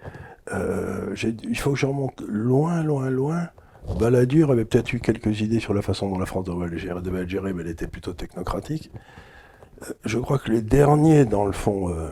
Euh, 0.52 1.16
il 1.44 1.58
faut 1.60 1.74
que 1.74 1.80
je 1.80 1.86
remonte 1.86 2.22
loin, 2.22 2.82
loin, 2.82 3.12
loin. 3.12 3.50
Balladur 4.00 4.52
avait 4.52 4.66
peut-être 4.66 4.94
eu 4.94 5.00
quelques 5.00 5.42
idées 5.42 5.60
sur 5.60 5.74
la 5.74 5.82
façon 5.82 6.10
dont 6.10 6.18
la 6.20 6.26
France 6.26 6.46
devait 6.46 6.68
le 6.68 7.28
gérer, 7.28 7.54
mais 7.54 7.64
elle 7.64 7.70
était 7.70 7.88
plutôt 7.88 8.14
technocratique. 8.14 8.92
Euh, 9.84 9.94
Je 10.06 10.20
crois 10.20 10.40
que 10.40 10.52
les 10.52 10.62
derniers, 10.62 11.26
dans 11.26 11.46
le 11.46 11.52
fond, 11.52 11.90
euh, 11.90 12.12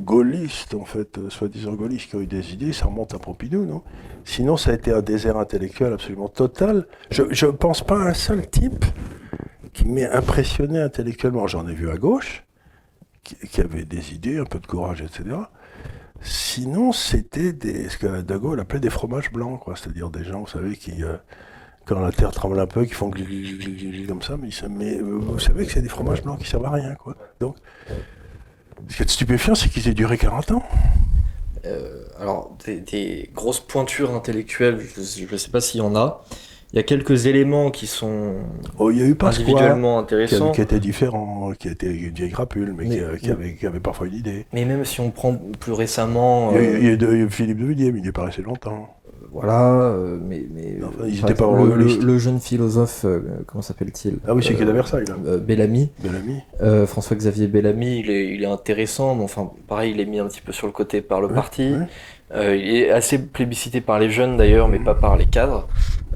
gaullistes, 0.00 0.74
en 0.74 0.84
fait, 0.84 1.18
euh, 1.18 1.30
soi-disant 1.30 1.74
gaullistes, 1.74 2.08
qui 2.08 2.16
ont 2.16 2.20
eu 2.20 2.26
des 2.26 2.52
idées, 2.52 2.72
ça 2.72 2.86
remonte 2.86 3.14
à 3.14 3.18
Pompidou, 3.18 3.64
non? 3.64 3.82
Sinon, 4.24 4.56
ça 4.56 4.70
a 4.70 4.74
été 4.74 4.92
un 4.92 5.02
désert 5.02 5.36
intellectuel 5.36 5.92
absolument 5.92 6.28
total. 6.28 6.86
Je 7.10 7.46
ne 7.46 7.50
pense 7.52 7.82
pas 7.82 7.96
à 8.00 8.08
un 8.08 8.14
seul 8.14 8.48
type 8.48 8.84
qui 9.72 9.86
m'ait 9.86 10.08
impressionné 10.08 10.78
intellectuellement. 10.80 11.46
J'en 11.46 11.66
ai 11.66 11.74
vu 11.74 11.90
à 11.90 11.96
gauche, 11.96 12.44
qui 13.22 13.60
avait 13.60 13.84
des 13.84 14.14
idées, 14.14 14.38
un 14.38 14.44
peu 14.44 14.60
de 14.60 14.66
courage, 14.66 15.02
etc. 15.02 15.36
Sinon, 16.24 16.92
c'était 16.92 17.52
des, 17.52 17.90
ce 17.90 17.98
que 17.98 18.22
De 18.22 18.60
appelait 18.60 18.80
des 18.80 18.88
fromages 18.88 19.30
blancs, 19.30 19.60
quoi. 19.60 19.74
C'est-à-dire 19.76 20.08
des 20.08 20.24
gens, 20.24 20.40
vous 20.40 20.46
savez, 20.46 20.74
qui, 20.74 21.04
euh, 21.04 21.16
quand 21.84 22.00
la 22.00 22.12
terre 22.12 22.32
tremble 22.32 22.58
un 22.58 22.66
peu, 22.66 22.86
qui 22.86 22.94
font 22.94 23.10
comme 23.10 24.22
ça, 24.22 24.36
mais, 24.38 24.96
euh, 24.96 25.02
vous 25.02 25.38
savez 25.38 25.66
que 25.66 25.72
c'est 25.72 25.82
des 25.82 25.88
fromages 25.90 26.22
blancs 26.22 26.38
qui 26.38 26.48
servent 26.48 26.64
à 26.64 26.70
rien, 26.70 26.94
quoi. 26.94 27.14
Donc, 27.40 27.56
ce 28.88 28.96
qui 28.96 29.02
est 29.02 29.10
stupéfiant, 29.10 29.54
c'est 29.54 29.68
qu'ils 29.68 29.86
aient 29.86 29.94
duré 29.94 30.16
40 30.16 30.52
ans. 30.52 30.62
Euh, 31.66 32.04
alors, 32.18 32.56
des 32.66 33.30
grosses 33.34 33.60
pointures 33.60 34.14
intellectuelles, 34.14 34.80
je 34.80 35.30
ne 35.30 35.36
sais 35.36 35.50
pas 35.50 35.60
s'il 35.60 35.80
y 35.80 35.84
en 35.84 35.94
a. 35.94 36.24
Il 36.74 36.78
y 36.78 36.80
a 36.80 36.82
quelques 36.82 37.26
éléments 37.26 37.70
qui 37.70 37.86
sont 37.86 38.32
Oh, 38.80 38.90
il 38.90 38.98
y 38.98 39.02
a 39.02 39.06
eu 39.06 39.16
individuellement 39.20 40.00
intéressants. 40.00 40.50
qui 40.50 40.60
était 40.60 40.80
différent, 40.80 41.52
qui 41.56 41.68
était 41.68 41.86
une 41.86 42.12
vieille 42.12 42.32
crapule, 42.32 42.74
mais, 42.76 42.82
Mais- 42.82 42.96
qui, 42.96 43.00
euh, 43.00 43.16
qui 43.16 43.30
avait, 43.30 43.54
qui 43.54 43.64
avait 43.64 43.78
parfois 43.78 44.08
une 44.08 44.14
idée. 44.14 44.44
Mais 44.52 44.64
même 44.64 44.84
si 44.84 45.00
on 45.00 45.12
prend 45.12 45.36
plus 45.60 45.70
récemment, 45.72 46.50
Il 46.50 46.56
y 46.56 46.58
a, 46.58 46.68
euh, 46.68 46.78
il 46.80 46.84
y 46.86 46.90
a 46.90 46.96
de- 46.96 47.28
Philippe 47.28 47.58
de 47.60 47.64
Villiers, 47.66 47.92
mais 47.92 48.00
il 48.00 48.08
est 48.08 48.12
pas 48.12 48.24
resté 48.24 48.42
longtemps. 48.42 48.88
voilà, 49.32 49.72
euh, 49.82 50.18
mais, 50.20 50.44
mais 50.52 50.76
Non, 50.80 50.88
enfin, 50.88 51.04
euh, 51.04 51.08
étaient 51.08 51.34
pas 51.34 51.50
le, 51.52 51.74
le- 51.76 52.04
le 52.04 52.18
jeune 52.18 52.38
philosophe, 52.40 53.04
euh, 53.04 53.20
comment 53.46 53.62
s'appelle-t-il? 53.62 54.18
Ah 54.28 54.34
oui, 54.34 54.42
c'est 54.44 54.54
Euh, 54.54 54.56
qui 54.56 54.62
est 54.62 54.68
à 54.68 54.72
Versailles, 54.72 55.04
là. 55.06 55.16
euh, 55.26 55.38
Bellamy, 55.38 55.90
Bellamy. 56.02 56.40
Euh, 56.60 56.86
François-Xavier 56.86 57.46
Bellamy, 57.48 57.98
il 58.00 58.10
est, 58.10 58.34
il 58.34 58.42
est 58.42 58.46
intéressant, 58.46 59.14
mais 59.16 59.24
enfin, 59.24 59.50
pareil, 59.68 59.92
il 59.94 60.00
est 60.00 60.06
mis 60.06 60.18
un 60.20 60.26
petit 60.26 60.40
peu 60.40 60.52
sur 60.52 60.66
le 60.68 60.72
côté 60.72 61.02
par 61.02 61.20
le 61.20 61.26
Ouais, 61.28 61.34
parti. 61.34 61.72
ouais. 61.72 61.86
Euh, 62.32 62.56
il 62.56 62.76
est 62.76 62.90
assez 62.90 63.18
plébiscité 63.18 63.80
par 63.80 63.98
les 64.00 64.08
jeunes 64.10 64.36
d'ailleurs, 64.36 64.68
mais 64.68 64.78
pas 64.78 64.94
par 64.94 65.16
les 65.16 65.26
cadres. 65.26 65.68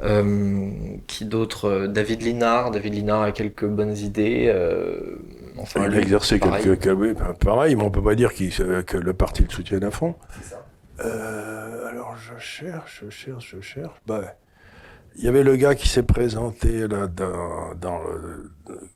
Euh, 0.02 0.70
qui 1.06 1.24
d'autre? 1.24 1.64
Euh, 1.68 1.86
David 1.88 2.22
Linard. 2.22 2.70
David 2.70 2.94
Linard 2.94 3.22
a 3.22 3.32
quelques 3.32 3.66
bonnes 3.66 3.96
idées. 3.96 4.46
euh, 4.48 5.16
enfin, 5.58 5.86
il 5.88 5.94
a 5.96 6.00
exercé 6.00 6.38
quelques. 6.38 6.94
pareil, 7.40 7.74
mais 7.76 7.82
on 7.82 7.90
peut 7.90 8.02
pas 8.02 8.14
dire 8.14 8.32
qu'il- 8.32 8.52
que 8.84 8.96
le 8.96 9.12
parti 9.12 9.42
le 9.42 9.50
soutienne 9.50 9.84
à 9.84 9.90
fond. 9.90 10.14
C'est 10.40 10.50
ça. 10.50 10.64
Euh, 11.04 11.88
alors 11.88 12.16
je 12.16 12.38
cherche, 12.38 13.02
je 13.04 13.10
cherche, 13.10 13.54
je 13.56 13.60
cherche. 13.60 13.94
Ben, 14.06 14.22
il 15.16 15.24
y 15.24 15.28
avait 15.28 15.42
le 15.44 15.56
gars 15.56 15.74
qui 15.74 15.88
s'est 15.88 16.02
présenté 16.02 16.86
là 16.88 17.06
dans, 17.06 17.74
dans 17.80 17.98
le- 18.02 18.50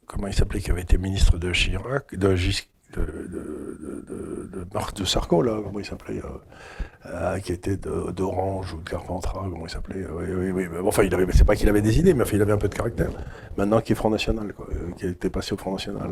comment 0.06 0.26
il 0.26 0.34
s'appelait, 0.34 0.60
qui 0.60 0.70
avait 0.70 0.82
été 0.82 0.98
ministre 0.98 1.38
de 1.38 1.52
Chirac, 1.52 2.14
de 2.16 2.34
Gis- 2.36 2.68
de, 2.98 4.64
Marc 4.74 4.96
de 4.96 5.04
Sarko 5.04 5.42
là, 5.42 5.58
comment 5.62 5.78
il 5.78 5.84
s'appelait, 5.84 6.18
euh, 6.18 7.06
euh, 7.06 7.38
qui 7.40 7.52
était 7.52 7.76
d'Orange 7.76 8.74
ou 8.74 8.78
de 8.78 8.88
Carpentras, 8.88 9.40
comment 9.50 9.66
il 9.66 9.70
s'appelait. 9.70 10.04
euh, 10.04 10.12
Oui, 10.14 10.50
oui, 10.52 10.68
mais 10.70 10.80
bon, 10.80 10.88
enfin, 10.88 11.02
il 11.02 11.14
avait, 11.14 11.26
c'est 11.32 11.44
pas 11.44 11.56
qu'il 11.56 11.68
avait 11.68 11.82
des 11.82 11.98
idées, 11.98 12.14
mais 12.14 12.22
enfin, 12.22 12.36
il 12.36 12.42
avait 12.42 12.52
un 12.52 12.58
peu 12.58 12.68
de 12.68 12.74
caractère. 12.74 13.10
Maintenant, 13.56 13.80
qui 13.80 13.92
est 13.92 13.96
Front 13.96 14.10
National, 14.10 14.52
quoi, 14.54 14.66
qui 14.96 15.06
était 15.06 15.30
passé 15.30 15.52
au 15.54 15.56
Front 15.56 15.72
National, 15.72 16.10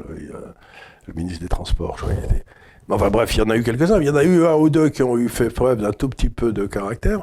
le 1.06 1.14
ministre 1.14 1.40
des 1.40 1.48
Transports, 1.48 1.96
je 1.98 2.02
crois. 2.04 2.14
qu'il 2.14 2.24
était. 2.24 2.44
Mais 2.88 2.94
enfin 2.94 3.10
bref, 3.10 3.34
il 3.34 3.38
y 3.38 3.42
en 3.42 3.50
a 3.50 3.56
eu 3.56 3.62
quelques-uns. 3.62 4.00
Il 4.00 4.06
y 4.06 4.10
en 4.10 4.16
a 4.16 4.24
eu 4.24 4.44
un 4.44 4.54
ou 4.54 4.68
deux 4.68 4.88
qui 4.88 5.02
ont 5.02 5.16
eu 5.16 5.28
fait 5.28 5.48
preuve 5.50 5.80
d'un 5.80 5.92
tout 5.92 6.08
petit 6.08 6.28
peu 6.28 6.52
de 6.52 6.66
caractère. 6.66 7.22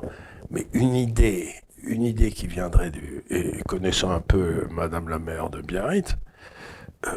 Mais 0.50 0.65
une 0.74 0.96
idée, 0.96 1.50
une 1.84 2.04
idée 2.04 2.32
qui 2.32 2.48
viendrait 2.48 2.89
du. 2.89 3.24
Et 3.30 3.62
connaissant 3.67 4.12
un 4.12 4.22
peu 4.22 4.67
Madame 4.72 5.10
la 5.10 5.20
maire 5.20 5.50
de 5.50 5.62
Biarritz, 5.62 6.15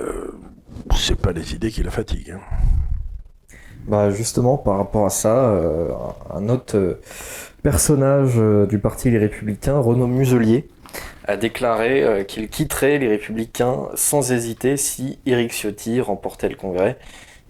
euh, 0.01 0.33
c'est 0.97 1.21
pas 1.21 1.33
les 1.33 1.55
idées 1.55 1.71
qui 1.71 1.83
la 1.83 1.91
fatiguent. 1.91 2.37
hein. 2.37 2.41
Bah 3.87 4.11
justement, 4.11 4.57
par 4.59 4.77
rapport 4.77 5.07
à 5.07 5.11
ça, 5.11 5.49
euh, 5.51 5.89
un 6.35 6.49
autre 6.49 6.77
euh, 6.77 7.01
personnage 7.63 8.33
euh, 8.37 8.67
du 8.67 8.79
parti 8.79 9.11
Les 9.11 9.19
Républicains, 9.19 9.79
Renaud 9.79 10.07
Muselier, 10.07 10.69
a 11.27 11.37
déclaré 11.37 12.03
euh, 12.03 12.23
qu'il 12.25 12.49
quitterait 12.49 12.99
les 12.99 13.09
Républicains 13.09 13.89
sans 13.95 14.33
hésiter 14.33 14.77
si 14.77 15.19
Éric 15.27 15.53
Ciotti 15.53 16.01
remportait 16.01 16.49
le 16.49 16.57
Congrès. 16.57 16.99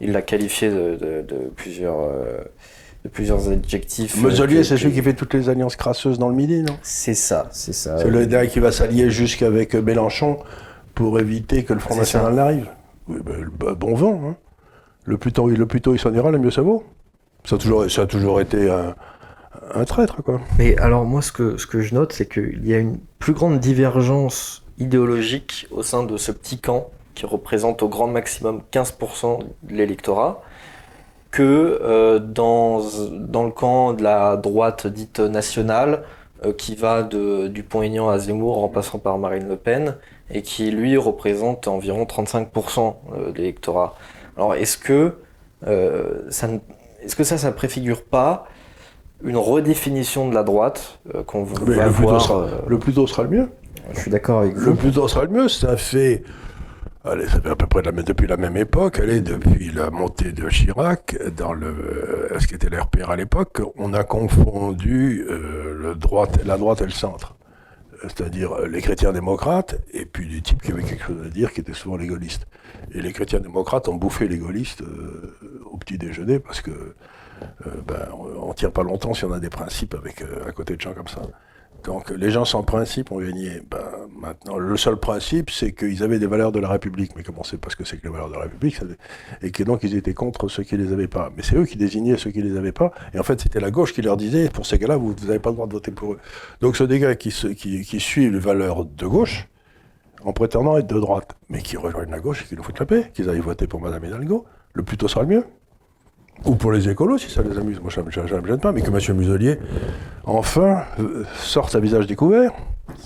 Il 0.01 0.13
l'a 0.13 0.23
qualifié 0.23 0.71
de, 0.71 0.97
de- 0.97 1.23
de 1.27 1.51
plusieurs, 1.57 1.99
euh, 2.01 2.39
de 3.05 3.09
plusieurs 3.11 3.51
adjectifs. 3.51 4.17
Muselier, 4.23 4.63
c'est 4.65 4.77
celui 4.77 4.93
qui 4.95 5.03
fait 5.03 5.15
toutes 5.15 5.35
les 5.35 5.49
alliances 5.49 5.77
crasseuses 5.77 6.19
dans 6.19 6.29
le 6.29 6.35
Midi, 6.35 6.63
non? 6.63 6.77
C'est 6.83 7.15
ça, 7.15 7.49
c'est 7.53 7.75
ça. 7.75 7.99
C'est 7.99 8.09
le 8.11 8.25
gars 8.25 8.47
qui 8.47 8.61
va 8.61 8.73
s'allier 8.73 9.11
jusqu'avec 9.11 9.75
Mélenchon 9.75 10.39
pour 11.01 11.19
éviter 11.19 11.65
que 11.65 11.73
le 11.73 11.81
Front 11.81 11.97
National 11.97 12.35
n'arrive. 12.35 12.67
Oui, 13.09 13.19
ben, 13.25 13.41
le- 13.41 13.75
bon 13.75 13.95
vent. 13.95 14.21
hein. 14.29 14.37
Le 15.05 15.17
plus 15.17 15.33
tôt, 15.33 15.49
le 15.49 15.67
plus 15.67 15.81
tôt 15.81 15.95
il 15.95 15.99
s'en 15.99 16.13
ira, 16.13 16.31
le 16.31 16.39
mieux 16.39 16.51
ça 16.51 16.61
vaut. 16.63 16.85
Ça 17.45 17.57
a 17.57 17.59
toujours, 17.59 17.91
ça 17.91 18.03
a 18.03 18.07
toujours 18.07 18.41
été 18.41 18.71
un, 18.71 18.95
un 19.75 19.85
traître, 19.85 20.23
quoi. 20.23 20.41
Mais 20.59 20.77
alors 20.79 21.05
moi, 21.07 21.23
ce 21.23 21.33
que, 21.33 21.57
ce 21.57 21.67
que 21.67 21.81
je 21.81 21.95
note, 21.95 22.13
c'est 22.13 22.29
qu'il 22.31 22.67
y 22.67 22.75
a 22.75 22.79
une 22.79 22.99
plus 23.19 23.33
grande 23.33 23.59
divergence 23.61 24.63
idéologique 24.79 25.67
au 25.71 25.83
sein 25.83 26.03
de 26.05 26.17
ce 26.19 26.33
petit 26.33 26.59
camp 26.59 26.89
qui 27.15 27.25
représente 27.25 27.83
au 27.83 27.89
grand 27.89 28.07
maximum 28.09 28.61
15% 28.73 29.39
de 29.63 29.75
l'électorat 29.75 30.43
que 31.31 31.79
euh, 31.83 32.19
dans, 32.19 32.83
dans 33.13 33.45
le 33.45 33.51
camp 33.53 33.95
de 33.95 34.03
la 34.03 34.37
droite 34.37 34.87
dite 34.87 35.21
nationale 35.21 36.03
euh, 36.45 36.53
qui 36.53 36.75
va 36.75 37.03
de 37.03 37.49
Dupont-Aignan 37.49 38.09
à 38.11 38.19
Zemmour 38.19 38.63
en 38.63 38.69
passant 38.69 38.99
par 38.99 39.17
Marine 39.19 39.49
Le 39.49 39.57
Pen 39.57 39.97
et 40.33 40.43
qui 40.43 40.71
lui 40.71 40.97
représente 40.97 41.69
environ 41.69 42.05
35% 42.05 42.95
de 43.33 43.37
l'électorat. 43.37 43.97
Alors 44.37 44.55
est-ce 44.55 44.79
que 44.79 45.15
euh, 45.67 46.23
ça 46.31 46.49
ne- 46.49 46.59
est-ce 47.03 47.17
que 47.17 47.25
ça 47.25 47.37
ça 47.39 47.53
préfigure 47.53 48.03
pas 48.05 48.47
une 49.23 49.37
redéfinition 49.37 50.29
de 50.29 50.35
la 50.35 50.43
droite 50.43 50.99
euh, 51.15 51.23
qu'on 51.23 51.45
va 51.45 51.59
le, 51.61 51.65
plus 51.67 51.75
tôt 51.77 51.91
voir 52.09 52.21
sera, 52.23 52.43
euh, 52.45 52.49
le 52.67 52.79
plus 52.79 52.93
tôt 52.95 53.07
sera 53.07 53.23
le 53.25 53.29
mieux. 53.29 53.49
je 53.93 54.01
suis 54.01 54.11
d'accord 54.11 54.41
avec 54.41 54.55
Le 54.55 54.61
vous 54.71 54.75
plus 54.75 54.93
tôt 54.93 55.09
sera 55.09 55.25
le 55.25 55.31
mieux. 55.31 55.49
Ça 55.49 55.77
fait, 55.77 56.23
allez, 57.05 57.27
ça 57.27 57.41
fait 57.41 57.51
à 57.51 57.57
peu 57.57 57.67
près 57.67 57.83
de 57.83 57.87
la, 57.87 57.93
même- 57.93 58.05
depuis 58.05 58.27
la 58.27 58.39
même 58.39 58.57
époque. 58.57 58.99
Allez, 58.99 59.21
depuis 59.21 59.71
la 59.73 59.91
montée 59.91 60.33
de 60.33 60.49
Chirac, 60.49 61.19
dans 61.37 61.53
le, 61.53 61.67
euh, 61.67 62.39
ce 62.39 62.47
qui 62.47 62.55
était 62.55 62.71
l'RPR 62.71 63.11
à 63.11 63.17
l'époque, 63.17 63.61
on 63.77 63.93
a 63.93 64.05
confondu 64.05 65.27
euh, 65.29 65.75
le 65.79 65.95
droite, 65.95 66.39
la 66.47 66.57
droite 66.57 66.81
et 66.81 66.85
le 66.87 66.91
centre. 66.91 67.35
C'est-à-dire 68.03 68.53
euh, 68.53 68.67
les 68.67 68.81
chrétiens 68.81 69.13
démocrates 69.13 69.77
et 69.93 70.07
puis 70.07 70.29
des 70.29 70.41
types 70.41 70.63
qui 70.63 70.73
avaient 70.73 70.83
quelque 70.83 71.05
chose 71.05 71.27
à 71.27 71.29
dire, 71.29 71.53
qui 71.53 71.61
étaient 71.61 71.75
souvent 71.75 71.97
les. 71.97 72.09
Et 72.93 73.01
les 73.01 73.13
chrétiens 73.13 73.41
démocrates 73.41 73.89
ont 73.89 73.97
bouffé 73.97 74.29
les 74.29 74.39
gaullistes 74.39 74.83
euh, 74.83 75.37
au 75.71 75.77
petit 75.77 75.99
déjeuner 75.99 76.39
parce 76.39 76.61
que 76.61 76.71
euh, 76.71 77.71
ben, 77.87 78.09
on 78.15 78.49
ne 78.49 78.55
tient 78.55 78.71
pas 78.71 78.83
longtemps 78.83 79.15
si 79.15 79.25
on 79.25 79.33
a 79.33 79.41
des 79.41 79.51
principes 79.51 79.95
avec, 79.95 80.23
à 80.47 80.53
côté 80.53 80.77
de 80.77 80.81
gens 80.81 80.95
comme 80.95 81.09
ça. 81.09 81.23
Donc 81.85 82.11
les 82.11 82.31
gens 82.31 82.45
sans 82.45 82.63
principe 82.63 83.13
ont 83.13 83.21
gagné. 83.21 83.63
Ben, 83.71 84.00
maintenant, 84.21 84.59
le 84.59 84.77
seul 84.77 84.97
principe, 84.97 85.51
c'est 85.51 85.73
qu'ils 85.73 86.03
avaient 86.03 86.19
des 86.19 86.27
valeurs 86.27 86.53
de 86.53 86.61
la 86.61 86.69
République, 86.69 87.13
mais 87.17 87.23
comment 87.23 87.41
on 87.41 87.45
sait 87.45 87.57
pas 87.57 87.71
ce 87.71 87.77
que 87.77 87.85
c'est 87.85 87.97
que 87.97 88.05
les 88.05 88.13
valeurs 88.13 88.29
de 88.29 88.35
la 88.35 88.43
République, 88.43 88.79
et 89.43 89.51
que 89.51 89.63
donc 89.63 89.83
ils 89.83 89.97
étaient 89.97 90.15
contre 90.15 90.49
ceux 90.49 90.63
qui 90.63 90.77
les 90.77 90.93
avaient 90.93 91.09
pas. 91.09 91.33
Mais 91.37 91.43
c'est 91.43 91.57
eux 91.57 91.65
qui 91.65 91.77
désignaient 91.77 92.17
ceux 92.17 92.31
qui 92.31 92.43
les 92.43 92.57
avaient 92.57 92.73
pas, 92.73 92.93
et 93.15 93.19
en 93.19 93.23
fait 93.23 93.41
c'était 93.41 93.61
la 93.61 93.71
gauche 93.71 93.93
qui 93.93 94.03
leur 94.03 94.17
disait, 94.17 94.49
pour 94.49 94.67
ces 94.67 94.79
gars-là, 94.79 94.97
vous 94.97 95.15
n'avez 95.27 95.39
pas 95.39 95.51
le 95.51 95.57
droit 95.57 95.67
de 95.67 95.73
voter 95.73 95.91
pour 95.91 96.13
eux. 96.13 96.19
Donc 96.61 96.77
ce 96.77 96.85
gars 96.85 97.15
qui, 97.17 97.31
qui, 97.57 97.83
qui 97.83 98.01
suivent 98.01 98.33
les 98.33 98.39
valeurs 98.39 98.85
de 98.85 99.07
gauche, 99.07 99.49
en 100.23 100.33
prétendant 100.33 100.77
être 100.77 100.87
de 100.87 101.01
droite, 101.01 101.37
mais 101.49 101.63
qui 101.63 101.77
rejoignent 101.77 102.11
la 102.11 102.21
gauche 102.21 102.43
et 102.43 102.47
qui 102.47 102.57
nous 102.57 102.63
foutent 102.63 102.79
la 102.79 102.87
paix, 102.87 103.11
qu'ils 103.15 103.29
aillent 103.29 103.41
voter 103.41 103.67
pour 103.67 103.81
Madame 103.81 104.05
Hidalgo, 104.05 104.45
le 104.75 104.83
plus 104.83 104.97
tôt 104.97 105.09
sera 105.09 105.23
le 105.23 105.29
mieux. 105.29 105.45
Ou 106.45 106.55
pour 106.55 106.73
les 106.73 106.89
écolos, 106.89 107.19
si 107.19 107.31
ça 107.31 107.43
les 107.43 107.59
amuse. 107.59 107.81
Moi, 107.81 107.91
ça 107.91 108.01
ne 108.01 108.07
me 108.07 108.47
gêne 108.47 108.61
pas, 108.61 108.73
mais 108.73 108.81
que 108.81 108.89
M. 108.89 109.17
Muselier, 109.17 109.59
enfin, 110.25 110.85
euh, 110.99 111.25
sorte 111.35 111.75
à 111.75 111.81
visage 111.81 112.07
découvert. 112.07 112.53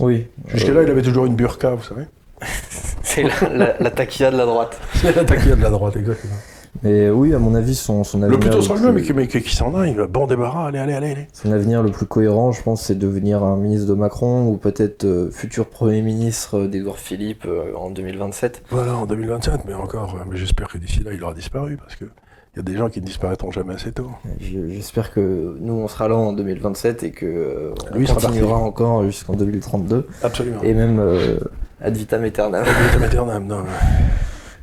Oui. 0.00 0.26
Jusque-là, 0.48 0.82
il 0.82 0.90
avait 0.90 1.02
toujours 1.02 1.26
une 1.26 1.34
burqa, 1.36 1.70
vous 1.74 1.82
savez. 1.82 2.04
C'est 3.02 3.22
la, 3.22 3.48
la, 3.50 3.74
la 3.78 3.90
taquilla 3.90 4.30
de 4.30 4.36
la 4.36 4.46
droite. 4.46 4.78
C'est 4.94 5.14
la 5.14 5.24
taquilla 5.24 5.56
de 5.56 5.62
la 5.62 5.70
droite, 5.70 5.96
exactement. 5.96 6.34
Mais 6.82 7.08
oui, 7.08 7.32
à 7.32 7.38
mon 7.38 7.54
avis, 7.54 7.76
son, 7.76 8.02
son 8.02 8.18
Le 8.18 8.24
avenir. 8.24 8.40
plus 8.40 8.50
tôt 8.50 8.60
sera 8.60 8.74
le 8.74 8.80
plus- 8.80 8.86
mieux, 8.88 8.92
mais 8.94 9.02
qui, 9.02 9.12
mais 9.12 9.28
qui- 9.28 9.40
qui 9.42 9.54
s'en 9.54 9.74
aille, 9.76 9.96
bon 10.10 10.26
débarras, 10.26 10.66
allez, 10.66 10.80
allez, 10.80 10.92
allez, 10.94 11.10
allez. 11.12 11.28
Son 11.32 11.52
avenir 11.52 11.82
le 11.84 11.90
plus 11.90 12.04
cohérent, 12.06 12.50
je 12.50 12.60
pense, 12.62 12.82
c'est 12.82 12.96
devenir 12.98 13.44
un 13.44 13.56
ministre 13.56 13.86
de 13.88 13.94
Macron 13.94 14.48
ou 14.48 14.56
peut-être 14.56 15.04
euh, 15.04 15.30
futur 15.30 15.66
Premier 15.66 16.02
ministre 16.02 16.66
d'Édouard 16.66 16.98
Philippe 16.98 17.44
euh, 17.46 17.72
en 17.76 17.90
2027. 17.90 18.64
Voilà, 18.70 18.96
en 18.96 19.06
2027, 19.06 19.60
mais 19.66 19.74
encore, 19.74 20.16
euh, 20.16 20.24
mais 20.28 20.36
j'espère 20.36 20.66
que 20.68 20.78
d'ici 20.78 21.04
là, 21.04 21.12
il 21.14 21.22
aura 21.22 21.32
disparu, 21.32 21.76
parce 21.76 21.94
que 21.94 22.06
il 22.54 22.58
y 22.58 22.60
a 22.60 22.62
des 22.62 22.76
gens 22.76 22.88
qui 22.88 23.00
ne 23.00 23.06
disparaîtront 23.06 23.50
jamais 23.50 23.74
assez 23.74 23.90
tôt. 23.92 24.10
Je- 24.40 24.68
J'espère 24.70 25.12
que 25.12 25.56
nous, 25.60 25.72
on 25.74 25.88
sera 25.88 26.08
là 26.08 26.14
en 26.16 26.32
2027 26.32 27.02
et 27.02 27.10
que 27.10 27.26
euh, 27.26 27.74
on 27.92 27.96
Lui 27.98 28.06
sera 28.06 28.20
continuera 28.20 28.58
encore 28.58 29.02
jusqu'en 29.04 29.34
2032 29.34 30.06
Absolument. 30.22 30.62
et 30.62 30.72
même 30.74 30.98
euh, 31.00 31.38
ad 31.80 31.96
vitam 31.96 32.22
aeternam. 32.24 32.64
Éternel, 33.04 33.42
non, 33.42 33.64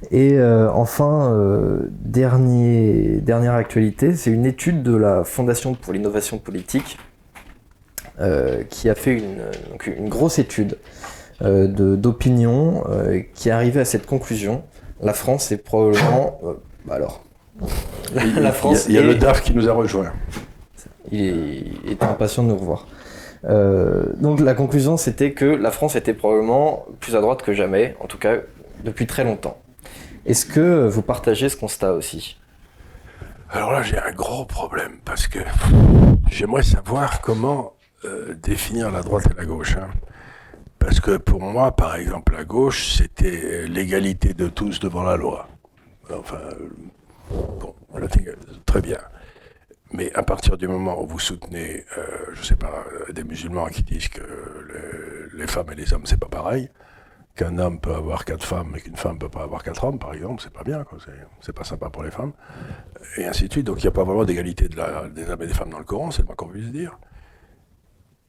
Et 0.10 0.34
euh, 0.40 0.72
enfin, 0.72 1.32
euh, 1.34 1.80
dernier, 1.92 3.20
dernière 3.22 3.54
actualité, 3.54 4.16
c'est 4.16 4.32
une 4.32 4.46
étude 4.46 4.84
de 4.84 4.96
la 4.96 5.24
Fondation 5.26 5.74
pour 5.76 5.92
l'innovation 5.94 6.38
politique 6.38 6.98
euh, 8.20 8.64
qui 8.70 8.90
a 8.90 8.96
fait 8.96 9.14
une, 9.18 9.38
donc 9.70 9.88
une 9.88 10.10
grosse 10.10 10.40
étude 10.40 10.78
de- 11.44 11.96
d'opinion 11.96 12.84
qui 13.34 13.50
est 13.50 13.52
arrivée 13.52 13.80
à 13.82 13.86
cette 13.86 14.06
conclusion. 14.06 14.64
La 15.02 15.14
France 15.14 15.52
est 15.52 15.58
probablement... 15.58 16.40
bah 16.86 16.94
alors... 16.96 17.24
Il- 18.16 18.36
la 18.40 18.52
France 18.52 18.86
Il 18.88 18.96
y 18.96 18.98
a, 18.98 19.02
il 19.02 19.06
y 19.06 19.10
a 19.10 19.12
est- 19.12 19.14
le 19.14 19.20
DAF 19.20 19.42
qui 19.42 19.54
nous 19.54 19.70
a 19.70 19.74
rejoints. 19.74 20.12
il, 21.12 21.78
est, 21.90 22.04
impatient 22.04 22.44
de 22.44 22.50
nous 22.50 22.58
revoir. 22.58 22.88
Euh, 23.46 24.04
donc 24.18 24.40
la 24.40 24.54
conclusion 24.54 24.98
c'était 24.98 25.32
que 25.32 25.46
la 25.46 25.72
France 25.72 25.96
était 25.96 26.14
probablement 26.14 26.86
plus 27.00 27.16
à 27.16 27.22
droite 27.22 27.42
que 27.42 27.54
jamais, 27.54 27.96
en 28.00 28.06
tout 28.08 28.18
cas 28.20 28.36
depuis 28.84 29.08
très 29.08 29.24
longtemps. 29.24 29.58
Est-ce 30.26 30.46
que 30.46 30.88
vous 30.88 31.02
partagez 31.02 31.50
ce 31.50 31.58
constat 31.58 31.94
aussi? 31.94 32.38
Alors 33.50 33.72
là, 33.72 33.82
j'ai 33.82 33.98
un 33.98 34.12
gros 34.12 34.46
problème 34.46 34.94
parce 35.04 35.28
que 35.28 35.40
j'aimerais 36.30 36.64
savoir 36.64 37.20
comment 37.22 37.74
euh, 38.06 38.34
définir 38.42 38.92
la 38.92 39.02
droite 39.02 39.26
et 39.32 39.38
la 39.38 39.46
gauche. 39.46 39.76
hein. 39.78 39.90
Parce 40.80 41.00
que 41.00 41.18
pour 41.18 41.42
moi, 41.42 41.76
par 41.76 41.96
exemple, 41.96 42.34
la 42.34 42.44
gauche, 42.44 42.94
c'était 42.98 43.66
l'égalité 43.68 44.34
de 44.34 44.48
tous 44.48 44.80
devant 44.80 45.04
la 45.04 45.18
loi. 45.18 45.48
Enfin, 46.18 46.38
bon, 47.60 47.76
très 48.66 48.82
bien. 48.82 48.98
Mais 49.94 50.14
à 50.14 50.24
partir 50.24 50.58
du 50.58 50.68
moment 50.68 51.02
où 51.04 51.08
vous 51.08 51.20
soutenez, 51.20 51.86
euh, 51.98 52.04
je 52.34 52.44
sais 52.44 52.56
pas, 52.56 52.86
euh, 53.10 53.12
des 53.12 53.24
musulmans 53.26 53.68
qui 53.68 53.84
disent 53.84 54.08
que 54.08 54.22
le- 54.22 55.30
les 55.34 55.48
femmes 55.48 55.70
et 55.72 55.76
les 55.76 55.94
hommes, 55.94 56.06
c'est 56.06 56.20
pas 56.20 56.30
pareil, 56.30 56.70
qu'un 57.36 57.58
homme 57.60 57.80
peut 57.80 57.94
avoir 57.94 58.24
quatre 58.26 58.46
femmes 58.46 58.74
et 58.78 58.82
qu'une 58.82 58.96
femme 58.96 59.18
peut 59.20 59.30
pas 59.30 59.44
avoir 59.44 59.64
quatre 59.64 59.84
hommes, 59.84 60.00
par 60.00 60.14
exemple, 60.14 60.42
c'est 60.44 60.54
pas 60.54 60.64
bien. 60.64 60.86
C'est- 61.42 61.54
pas 61.54 61.64
sympa 61.66 61.90
pour 61.90 62.04
les 62.04 62.12
femmes 62.12 62.34
et 63.18 63.26
ainsi 63.26 63.48
de 63.48 63.52
suite. 63.54 63.66
Donc 63.66 63.80
il 63.80 63.84
n'y 63.84 63.88
a 63.90 63.92
pas 63.92 64.04
vraiment 64.04 64.24
d'égalité 64.26 64.70
des 64.70 64.80
hommes 64.80 65.42
et 65.42 65.48
des 65.48 65.54
femmes 65.54 65.70
dans 65.72 65.80
le 65.80 65.86
Coran, 65.86 66.12
c'est 66.12 66.22
le 66.22 66.28
moins 66.28 66.36
qu'on 66.36 66.48
puisse 66.48 66.72
dire. 66.72 66.98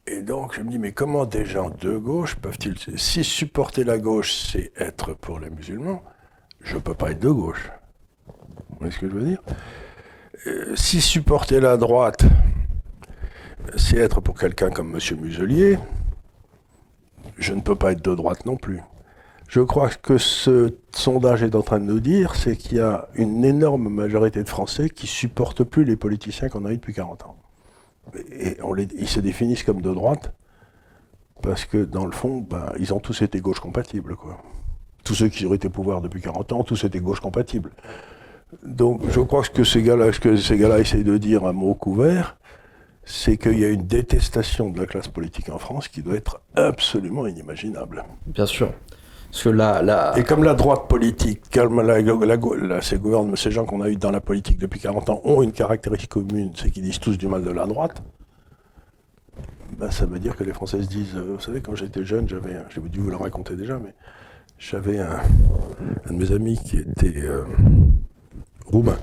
Et 0.05 0.21
donc 0.21 0.55
je 0.55 0.61
me 0.61 0.69
dis, 0.69 0.79
mais 0.79 0.91
comment 0.91 1.25
des 1.25 1.45
gens 1.45 1.69
de 1.69 1.97
gauche 1.97 2.35
peuvent-ils... 2.35 2.77
Si 2.99 3.23
supporter 3.23 3.85
la 3.85 3.97
gauche, 3.97 4.33
c'est 4.33 4.71
être 4.77 5.13
pour 5.13 5.39
les 5.39 5.49
musulmans, 5.49 6.03
je 6.61 6.75
ne 6.75 6.81
peux 6.81 6.93
pas 6.93 7.11
être 7.11 7.19
de 7.19 7.29
gauche. 7.29 7.71
Voyez 8.83 8.95
ce 8.95 8.99
que 8.99 9.09
je 9.09 9.13
veux 9.13 9.23
dire 9.23 9.41
Euh, 10.45 10.75
Si 10.75 10.99
supporter 10.99 11.61
la 11.61 11.77
droite, 11.77 12.25
c'est 13.77 13.95
être 13.95 14.19
pour 14.19 14.37
quelqu'un 14.37 14.71
comme 14.71 14.93
M. 14.93 15.19
Muselier, 15.21 15.79
je 17.37 17.53
ne 17.53 17.61
peux 17.61 17.75
pas 17.75 17.93
être 17.93 18.03
de 18.03 18.13
droite 18.13 18.45
non 18.45 18.57
plus. 18.57 18.81
Je 19.47 19.61
crois 19.61 19.89
que 19.89 20.17
ce 20.17 20.75
sondage 20.91 21.43
est 21.43 21.55
en 21.55 21.61
train 21.61 21.79
de 21.79 21.85
nous 21.85 22.01
dire, 22.01 22.35
c'est 22.35 22.57
qu'il 22.57 22.79
y 22.79 22.81
a 22.81 23.07
une 23.15 23.45
énorme 23.45 23.87
majorité 23.87 24.43
de 24.43 24.49
Français 24.49 24.89
qui 24.89 25.07
supportent 25.07 25.63
plus 25.63 25.85
les 25.85 25.95
politiciens 25.95 26.49
qu'on 26.49 26.65
a 26.65 26.71
eu 26.73 26.75
depuis 26.75 26.93
40 26.93 27.23
ans. 27.23 27.37
Et 28.31 28.57
ils 28.97 29.07
se 29.07 29.21
définissent 29.21 29.63
comme 29.63 29.81
de 29.81 29.93
droite 29.93 30.33
parce 31.41 31.63
que 31.63 31.85
dans 31.85 32.05
le 32.05 32.11
fond, 32.11 32.39
ben, 32.41 32.73
ils 32.79 32.93
ont 32.93 32.99
tous 32.99 33.21
été 33.21 33.39
gauche 33.39 33.61
compatibles. 33.61 34.17
Tous 35.05 35.15
ceux 35.15 35.29
qui 35.29 35.45
ont 35.45 35.53
été 35.53 35.67
au 35.67 35.71
pouvoir 35.71 36.01
depuis 36.01 36.19
40 36.19 36.51
ans, 36.51 36.63
tous 36.63 36.83
étaient 36.83 36.99
gauche 36.99 37.21
compatibles. 37.21 37.71
Donc 38.65 39.01
je 39.09 39.19
crois 39.21 39.41
que 39.41 39.47
ce 39.47 39.51
que 39.51 40.35
ces 40.35 40.57
gars-là, 40.57 40.79
essayent 40.79 41.03
de 41.03 41.17
dire 41.17 41.45
à 41.45 41.53
mot 41.53 41.73
couvert, 41.73 42.37
c'est 43.05 43.37
qu'il 43.37 43.59
y 43.59 43.65
a 43.65 43.69
une 43.69 43.85
détestation 43.85 44.69
de 44.69 44.79
la 44.79 44.85
classe 44.85 45.07
politique 45.07 45.49
en 45.49 45.57
France 45.59 45.87
qui 45.87 46.01
doit 46.01 46.15
être 46.15 46.41
absolument 46.55 47.27
inimaginable. 47.27 48.03
Bien 48.27 48.45
sûr. 48.45 48.71
Parce 49.29 49.43
que 49.43 49.49
là, 49.49 49.81
là 49.81 50.13
Et 50.15 50.23
comme 50.23 50.43
la 50.43 50.53
droite 50.53 50.87
politique, 50.87 51.41
comme 51.51 51.81
la, 51.81 51.99
la- 52.01 52.37
la- 52.37 52.81
ces, 52.81 53.51
gens 53.51 53.65
qu'on 53.65 53.81
a 53.81 53.89
eu 53.89 53.95
dans 53.95 54.11
la 54.11 54.21
politique 54.21 54.59
depuis 54.59 54.79
40 54.79 55.09
ans 55.09 55.21
ont 55.23 55.41
une 55.41 55.51
caractéristique 55.51 56.11
commune, 56.11 56.51
c'est 56.55 56.69
qu'ils 56.69 56.83
disent 56.83 56.99
tous 56.99 57.17
du 57.17 57.27
mal 57.27 57.43
de 57.43 57.49
la 57.49 57.65
droite, 57.65 58.03
ben, 59.79 59.89
ça 59.89 60.05
veut 60.05 60.19
dire 60.19 60.35
que 60.35 60.43
les 60.43 60.53
Français 60.53 60.83
se 60.83 60.87
disent, 60.87 61.15
euh, 61.15 61.33
vous 61.35 61.39
savez, 61.41 61.61
quand 61.61 61.73
j'étais 61.75 62.03
jeune, 62.05 62.29
j'avais, 62.29 62.57
j'ai 62.69 62.79
dû 62.81 62.99
vous 62.99 63.09
le 63.09 63.15
raconter 63.15 63.55
déjà, 63.55 63.79
mais 63.79 63.95
j'avais 64.59 64.99
un, 64.99 65.19
un 66.07 66.13
de 66.13 66.17
mes 66.17 66.31
amis 66.31 66.59
qui 66.63 66.77
était 66.77 67.21
euh, 67.23 67.43
roumain. 68.65 68.97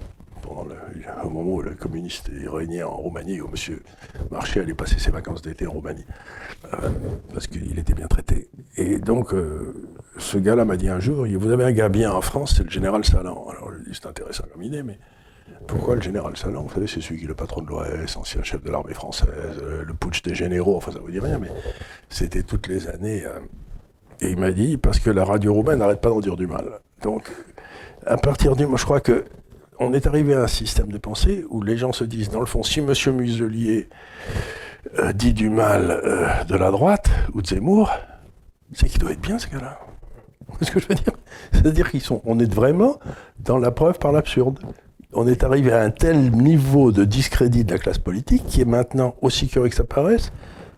Au 1.25 1.29
moment 1.29 1.53
où 1.57 1.63
le 1.63 1.75
communiste 1.75 2.31
régné 2.51 2.83
en 2.83 2.97
Roumanie, 2.97 3.41
où 3.41 3.47
M. 3.49 3.79
Marché 4.31 4.61
allait 4.61 4.75
passer 4.75 4.99
ses 4.99 5.11
vacances 5.11 5.43
d'été 5.43 5.67
en 5.67 5.73
Roumanie, 5.73 6.05
euh, 6.73 6.89
parce 7.33 7.47
qu'il 7.47 7.79
était 7.79 7.95
bien 7.95 8.07
traité. 8.09 8.49
Et 8.77 8.99
donc, 8.99 9.33
euh, 9.33 9.89
ce 10.19 10.39
gars-là 10.39 10.65
m'a 10.65 10.77
dit 10.77 10.89
un 10.89 10.99
jour, 10.99 11.27
il- 11.27 11.37
vous 11.39 11.51
avez 11.51 11.65
un 11.65 11.73
gars 11.73 11.89
bien 11.89 12.11
en 12.13 12.21
France, 12.21 12.55
c'est 12.57 12.65
le 12.65 12.71
général 12.71 13.05
Salan. 13.05 13.47
Alors, 13.51 13.71
je 13.71 13.77
lui 13.77 13.83
ai 13.87 13.91
dit, 13.93 13.99
c'est 14.01 14.09
intéressant 14.09 14.45
comme 14.53 14.63
idée, 14.63 14.83
mais 14.83 14.99
pourquoi 15.67 15.95
le 15.95 16.01
général 16.03 16.37
Salan? 16.37 16.63
Vous 16.63 16.75
savez, 16.75 16.87
c'est 16.87 17.01
celui 17.01 17.19
qui 17.19 17.25
est 17.27 17.29
le 17.29 17.35
patron 17.35 17.63
de 17.63 17.69
l'OAS, 17.69 18.17
ancien 18.17 18.43
chef 18.43 18.63
de 18.63 18.71
l'armée 18.71 18.95
française, 18.95 19.29
euh, 19.63 19.85
le 19.85 19.95
putsch 19.95 20.23
des 20.23 20.35
généraux, 20.35 20.77
enfin, 20.77 20.91
ça 20.93 20.99
vous 20.99 21.11
dit 21.11 21.21
rien, 21.21 21.39
mais 21.39 21.51
c'était 22.09 22.43
toutes 22.43 22.67
les 22.67 22.89
années. 22.89 23.25
et 24.23 24.31
il 24.31 24.39
m'a 24.39 24.51
dit, 24.51 24.77
parce 24.77 24.99
que 24.99 25.09
la 25.11 25.25
radio 25.25 25.55
roumaine 25.55 25.79
n'arrête 25.79 26.01
pas 26.03 26.11
d'en 26.11 26.21
dire 26.21 26.37
du 26.37 26.47
mal. 26.47 26.81
Donc, 27.03 27.31
à 28.07 28.17
partir 28.19 28.55
du... 28.55 28.67
Moi, 28.67 28.77
je 28.79 28.85
crois 28.85 29.01
que 29.01 29.25
on 29.81 29.95
est 29.95 30.07
arrivé 30.07 30.35
à 30.35 30.43
un 30.43 30.47
système 30.47 30.93
de 30.93 30.99
pensée 30.99 31.45
où 31.49 31.63
les 31.63 31.79
gens 31.79 31.93
se 31.93 32.05
disent, 32.05 32.29
dans 32.29 32.41
le 32.41 32.47
fond, 32.47 32.63
si 32.63 32.81
M. 32.81 32.93
Muselier 33.15 33.89
euh, 34.99 35.13
dit 35.15 35.33
du 35.33 35.49
mal 35.49 35.91
euh, 35.91 36.45
de 36.45 36.55
la 36.55 36.71
droite 36.71 37.09
ou 37.33 37.41
de 37.41 37.47
Zemmour, 37.47 37.91
c'est 38.75 38.89
qu'il 38.89 39.01
doit 39.01 39.13
être 39.13 39.21
bien, 39.21 39.39
ce 39.39 39.49
gars-là. 39.49 39.81
Ce 40.61 40.71
que 40.71 40.81
je 40.81 40.87
veux 40.87 40.95
dire? 40.95 41.15
C'est-à-dire 41.53 41.91
qu'ils 41.91 42.03
sont... 42.03 42.21
On 42.27 42.39
est 42.39 42.53
vraiment 42.53 42.99
dans 43.39 43.57
la 43.57 43.71
preuve 43.71 43.99
par 43.99 44.13
l'absurde. 44.13 44.59
On 45.15 45.27
est 45.27 45.45
arrivé 45.45 45.73
à 45.73 45.81
un 45.81 45.91
tel 45.91 46.31
niveau 46.31 46.93
de 46.93 47.05
discrédit 47.05 47.65
de 47.65 47.73
la 47.73 47.79
classe 47.79 47.99
politique 47.99 48.45
qui 48.47 48.61
est 48.61 48.67
maintenant, 48.67 49.15
aussi 49.23 49.49
curieux 49.49 49.71
que 49.71 49.75
ça 49.75 49.85
paraisse, 49.85 50.31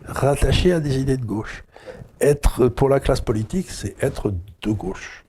rattaché 0.07 0.73
à 0.73 0.81
des 0.81 1.01
idées 1.01 1.17
de 1.17 1.25
gauche. 1.25 1.65
Être 2.21 2.69
pour 2.69 2.89
la 2.89 3.01
classe 3.01 3.21
politique, 3.21 3.69
c'est 3.71 4.01
être 4.01 4.33
de 4.63 4.71
gauche. 4.71 5.22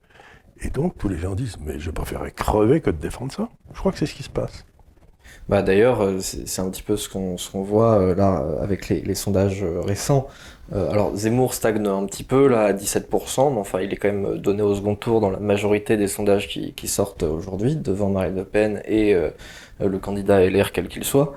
Et 0.63 0.69
donc, 0.69 0.97
tous 0.97 1.09
les 1.09 1.17
gens 1.17 1.35
disent, 1.35 1.57
mais 1.59 1.79
je 1.79 1.91
préférerais 1.91 2.31
crever 2.31 2.79
que 2.81 2.89
de 2.89 2.97
défendre 2.97 3.31
ça. 3.31 3.49
Je 3.73 3.79
crois 3.79 3.91
que 3.91 3.97
c'est 3.97 4.05
ce 4.05 4.15
qui 4.15 4.23
se 4.23 4.29
passe. 4.29 4.65
Bah 5.49 5.61
d'ailleurs, 5.61 6.01
euh, 6.01 6.19
c'est 6.19 6.61
un 6.61 6.69
petit 6.69 6.83
peu 6.83 6.95
ce 6.95 7.09
qu'on 7.09 7.63
voit 7.63 7.99
euh, 7.99 8.15
là 8.15 8.41
euh, 8.41 8.63
avec 8.63 8.87
les, 8.87 9.15
sondages 9.15 9.63
récents. 9.63 10.27
Alors 10.71 11.15
Zemmour 11.15 11.53
stagne 11.53 11.85
un 11.85 12.05
petit 12.05 12.23
peu 12.23 12.47
là 12.47 12.61
à 12.61 12.73
17%, 12.73 13.53
mais 13.53 13.59
enfin 13.59 13.81
il 13.81 13.93
est 13.93 13.95
quand 13.95 14.11
même 14.11 14.37
donné 14.37 14.63
au 14.63 14.73
second 14.73 14.95
tour 14.95 15.19
dans 15.19 15.29
la 15.29 15.37
majorité 15.37 15.97
des 15.97 16.07
sondages 16.07 16.47
qui, 16.47 16.87
sortent 16.87 17.21
aujourd'hui 17.21 17.75
devant 17.75 18.09
Marine 18.09 18.37
Le 18.37 18.45
Pen 18.45 18.81
et 18.85 19.13
le 19.79 19.99
candidat 19.99 20.43
LR 20.49 20.71
quel 20.71 20.87
qu'il 20.87 21.03
soit. 21.03 21.33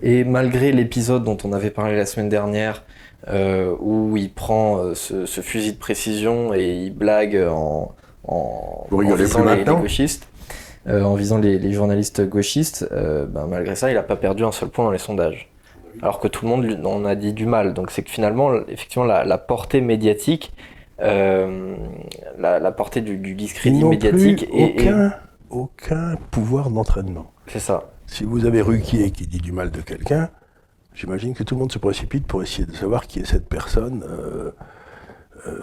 Et 0.00 0.24
malgré 0.24 0.72
l'épisode 0.72 1.22
dont 1.22 1.36
on 1.44 1.52
avait 1.52 1.70
parlé 1.70 1.96
la 1.96 2.06
semaine 2.06 2.30
dernière, 2.30 2.84
où 3.28 4.16
il 4.16 4.32
prend 4.32 4.94
ce 4.94 5.40
fusil 5.42 5.72
de 5.72 5.78
précision 5.78 6.54
et 6.54 6.84
il 6.84 6.94
blague 6.94 7.36
en, 7.36 7.94
en, 8.26 8.86
Vous 8.90 9.02
en 9.02 9.14
visant 9.14 9.42
plus 9.42 9.56
les- 9.56 9.64
gauchistes 9.64 10.30
euh, 10.86 11.02
en 11.02 11.14
visant 11.14 11.38
les, 11.38 11.58
les 11.58 11.72
journalistes 11.72 12.26
gauchistes, 12.26 12.88
euh, 12.90 13.26
ben, 13.26 13.46
malgré 13.46 13.74
ça, 13.74 13.90
il 13.90 13.94
n'a 13.94 14.02
pas 14.02 14.16
perdu 14.16 14.44
un 14.44 14.52
seul 14.52 14.70
point 14.70 14.84
dans 14.86 14.90
les 14.90 14.98
sondages. 14.98 15.50
alors 16.00 16.20
que 16.20 16.28
tout 16.28 16.46
le 16.46 16.50
monde 16.50 16.86
en 16.86 17.04
a 17.04 17.14
dit 17.14 17.34
du 17.34 17.44
mal. 17.44 17.74
Donc 17.74 17.90
c'est 17.90 18.02
que 18.02 18.10
finalement, 18.10 18.54
effectivement, 18.66 19.04
la, 19.04 19.38
portée 19.38 19.82
médiatique, 19.82 20.54
euh, 21.00 21.76
la, 22.38 22.72
portée 22.72 23.02
du, 23.02 23.34
discrédit 23.34 23.84
médiatique 23.84 24.48
et 24.54 24.74
aucun, 24.78 25.12
aucun 25.50 26.16
pouvoir 26.30 26.70
d'entraînement. 26.70 27.30
C'est 27.46 27.60
ça. 27.60 27.90
Si 28.06 28.24
vous 28.24 28.46
avez 28.46 28.62
Ruquier 28.62 29.10
qui 29.10 29.26
dit 29.26 29.38
du 29.38 29.52
mal 29.52 29.70
de 29.70 29.82
quelqu'un, 29.82 30.30
j'imagine 30.94 31.34
que 31.34 31.42
tout 31.42 31.56
le 31.56 31.60
monde 31.60 31.72
se 31.72 31.78
précipite 31.78 32.26
pour 32.26 32.42
essayer 32.42 32.64
de 32.64 32.74
savoir 32.74 33.06
qui 33.06 33.20
est 33.20 33.26
cette 33.26 33.48
personne. 33.48 34.02
Euh, 35.46 35.60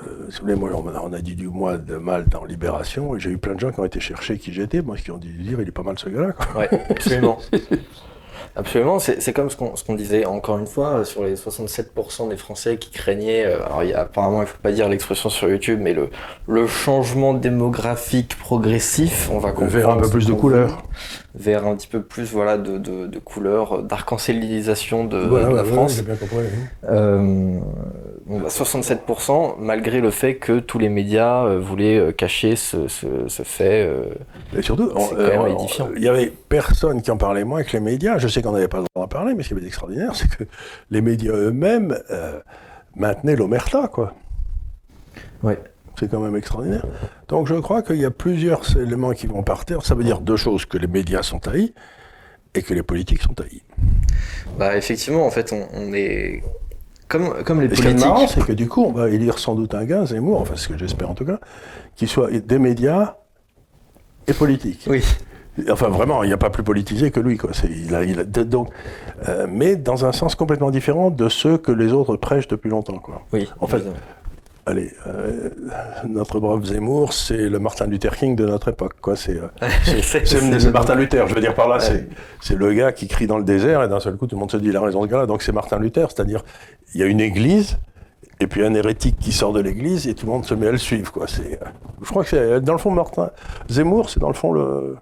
euh, 0.48 0.56
moi, 0.56 0.72
on 1.04 1.14
a 1.14 1.22
dit 1.22 1.36
du 1.36 1.48
moi 1.48 1.78
de 1.78 1.98
mal 1.98 2.26
dans 2.26 2.46
Libération, 2.46 3.16
et 3.16 3.20
j'ai 3.20 3.32
eu 3.32 3.38
plein 3.38 3.56
de 3.56 3.60
gens 3.60 3.72
qui 3.72 3.80
ont 3.80 3.86
été 3.86 4.00
chercher 4.00 4.38
qui 4.38 4.54
j'étais, 4.54 4.82
moi, 4.82 4.98
qui 4.98 5.12
ont 5.12 5.18
dit 5.18 5.30
dire 5.30 5.60
il 5.62 5.68
est 5.68 5.72
pas 5.72 5.84
mal 5.84 5.98
ce 5.98 6.10
gars-là. 6.10 6.34
Ouais, 6.58 6.70
absolument. 6.90 7.40
Absolument, 8.58 8.98
c'est 8.98 9.34
comme 9.34 9.52
ce 9.52 9.56
qu'on 9.56 9.94
disait 9.94 10.26
encore 10.26 10.58
une 10.58 10.66
fois 10.66 11.06
sur 11.06 11.24
les 11.24 11.36
67% 11.36 12.30
des 12.30 12.38
Français 12.38 12.78
qui 12.78 12.90
craignaient, 12.90 13.46
euh, 13.46 13.64
alors 13.64 13.84
il 13.84 13.92
y 13.92 13.94
a, 13.94 14.02
apparemment 14.02 14.42
il 14.42 14.48
faut 14.48 14.58
pas 14.58 14.72
dire 14.72 14.90
l'expression 14.90 15.30
sur 15.30 15.48
YouTube, 15.48 15.80
mais 15.80 15.94
le, 15.94 16.10
le 16.48 16.66
changement 16.66 17.36
démographique 17.36 18.36
progressif, 18.40 19.30
on 19.32 19.38
va 19.38 19.52
comprendre. 19.52 19.72
Vers 19.72 19.90
un 19.92 19.98
peu 19.98 20.10
plus 20.10 20.26
de 20.26 20.34
couleurs. 20.34 20.84
Vers 21.38 21.68
un 21.68 21.76
petit 21.76 21.88
peu 21.88 22.02
plus 22.02 22.32
voilà, 22.32 22.58
de, 22.58 22.78
de, 22.80 23.06
de 23.06 23.20
couleurs, 23.20 23.84
d'arc-en-ciélisation 23.84 25.06
de, 25.06 25.26
de, 25.26 25.56
la 25.56 25.64
France. 25.64 26.02
bien 26.02 26.16
compris, 26.16 26.38
euh, 26.90 27.60
67% 28.30 29.56
malgré 29.60 30.02
le 30.02 30.12
fait 30.12 30.36
que 30.36 30.60
tous 30.60 30.80
les 30.80 30.90
médias 30.90 31.46
euh, 31.46 31.60
voulaient 31.60 31.98
euh, 31.98 32.12
cacher 32.12 32.56
ce, 32.56 32.88
ce, 32.88 33.44
fait. 33.44 33.88
Euh, 33.88 34.06
et 34.58 34.62
surtout, 34.62 34.92
il 35.96 36.02
y 36.02 36.08
avait 36.08 36.34
personne 36.50 37.02
qui 37.02 37.12
en 37.12 37.18
parlait 37.18 37.44
moins 37.44 37.64
que 37.64 37.72
les 37.74 37.80
médias. 37.80 38.18
Je 38.18 38.28
sais 38.28 38.42
qu'on 38.42 38.52
n'avait 38.52 38.68
pas 38.68 38.80
le 38.80 38.86
droit 38.94 39.06
d'en 39.06 39.08
parler, 39.08 39.34
mais 39.34 39.44
ce 39.44 39.50
qui 39.50 39.54
était 39.54 39.68
extraordinaire, 39.68 40.16
c'est 40.16 40.30
que 40.30 40.44
les 40.92 41.02
médias 41.02 41.34
eux-mêmes 41.34 41.98
maintenaient 42.96 43.36
l'omerta, 43.36 43.88
quoi. 43.88 44.14
Oui. 45.44 45.54
C'est 46.00 46.10
quand 46.10 46.20
même 46.20 46.36
extraordinaire. 46.36 46.86
Donc 47.28 47.48
je 47.48 47.56
crois 47.56 47.82
qu'il 47.82 47.98
y 47.98 48.06
a 48.06 48.12
plusieurs 48.12 48.78
éléments 48.78 49.14
qui 49.14 49.28
vont 49.28 49.44
partir. 49.44 49.84
Ça 49.84 49.96
veut 49.96 50.04
dire 50.04 50.22
deux 50.22 50.38
choses, 50.38 50.66
que 50.66 50.78
les 50.78 50.88
médias 50.88 51.24
sont 51.24 51.48
haïs 51.48 51.74
et 52.54 52.62
que 52.62 52.74
les 52.74 52.84
politiques 52.84 53.22
sont 53.22 53.36
haïs. 53.40 53.64
Bah 54.60 54.78
effectivement, 54.78 55.26
en 55.26 55.32
fait, 55.32 55.54
on 55.54 55.94
est 55.94 56.44
comme, 57.08 57.44
comme 57.44 57.62
les 57.62 57.68
politiques. 57.68 57.86
Ce 57.86 57.96
qui 57.96 58.04
est 58.04 58.06
marrant, 58.06 58.28
c'est 58.28 58.46
que 58.46 58.54
du 58.54 58.68
coup, 58.68 58.84
on 58.84 58.92
va 58.92 59.10
élire 59.10 59.40
sans 59.40 59.56
doute 59.56 59.74
un 59.74 59.86
gars, 59.86 60.06
Zemmour, 60.06 60.42
enfin 60.42 60.56
ce 60.56 60.68
que 60.68 60.78
j'espère 60.78 61.10
en 61.10 61.16
tout 61.16 61.26
cas, 61.26 61.40
qui 61.96 62.08
soit 62.08 62.32
des 62.32 62.60
médias 62.60 63.16
et 64.28 64.34
politique. 64.34 64.86
Oui. 64.88 65.04
Enfin, 65.72 65.90
vraiment, 65.90 66.22
il 66.22 66.28
n'y 66.28 66.34
a 66.34 66.38
pas 66.38 66.52
plus 66.52 66.62
politisé 66.62 67.10
que 67.10 67.20
lui, 67.20 67.38
quoi. 67.38 67.50
Il 67.64 67.96
a, 67.96 68.04
il 68.04 68.20
a, 68.20 68.24
donc, 68.24 68.70
euh, 69.28 69.48
mais 69.50 69.76
dans 69.76 70.06
un 70.06 70.12
sens 70.12 70.36
complètement 70.36 70.70
différent 70.70 71.10
de 71.10 71.30
ceux 71.30 71.58
que 71.58 71.72
les 71.72 71.94
autres 71.94 72.16
prêchent 72.18 72.48
depuis 72.48 72.70
longtemps, 72.70 73.00
quoi. 73.00 73.24
Oui. 73.34 73.50
En 73.60 73.66
fait, 73.66 73.82
allez, 74.68 74.92
euh, 75.08 75.50
notre 76.08 76.40
brave 76.40 76.66
Zemmour, 76.66 77.14
c'est 77.14 77.50
le 77.50 77.58
Martin 77.60 77.88
Luther 77.88 78.16
King 78.16 78.36
de 78.36 78.46
notre 78.46 78.68
époque, 78.68 78.96
quoi. 79.02 79.16
C'est 79.16 79.40
euh, 79.40 80.72
Martin 80.72 80.96
Luther, 80.96 81.28
je 81.28 81.34
veux 81.34 81.42
dire 81.42 81.56
par 81.56 81.70
là, 81.70 81.80
c'est 81.80 82.56
le 82.56 82.74
gars 82.74 82.92
qui 82.92 83.08
crie 83.08 83.28
dans 83.28 83.38
le 83.38 83.44
désert 83.44 83.84
et 83.84 83.88
d'un 83.88 84.00
seul 84.00 84.18
coup 84.18 84.28
tout 84.28 84.36
le 84.36 84.42
monde 84.42 84.52
se 84.52 84.58
dit 84.58 84.68
il 84.68 84.76
a 84.76 84.82
raison 84.82 85.04
ce 85.04 85.08
gars-là. 85.08 85.26
Donc 85.26 85.42
c'est 85.42 85.54
Martin 85.54 85.80
Luther, 85.80 86.12
c'est-à-dire 86.12 86.44
il 86.94 87.00
y 87.00 87.04
a 87.04 87.08
une 87.08 87.22
église 87.22 87.78
et 88.40 88.48
puis 88.48 88.64
un 88.64 88.74
hérétique 88.74 89.18
qui 89.20 89.32
sort 89.32 89.54
de 89.54 89.62
l'église 89.62 90.08
et 90.08 90.14
tout 90.14 90.26
le 90.26 90.34
monde 90.34 90.46
se 90.46 90.54
met 90.54 90.68
à 90.68 90.72
le 90.72 90.78
suivre, 90.78 91.12
quoi. 91.12 91.28
C'est, 91.28 91.62
euh, 91.62 91.66
je 92.02 92.10
crois 92.10 92.24
que 92.24 92.30
c'est 92.30 92.62
dans 92.62 92.74
le 92.74 92.80
fond 92.80 92.92
Martin 92.92 93.32
Zemmour, 93.70 94.10
c'est 94.10 94.20
dans 94.20 94.28
le 94.28 94.34
fond 94.34 94.52
le 94.52 94.98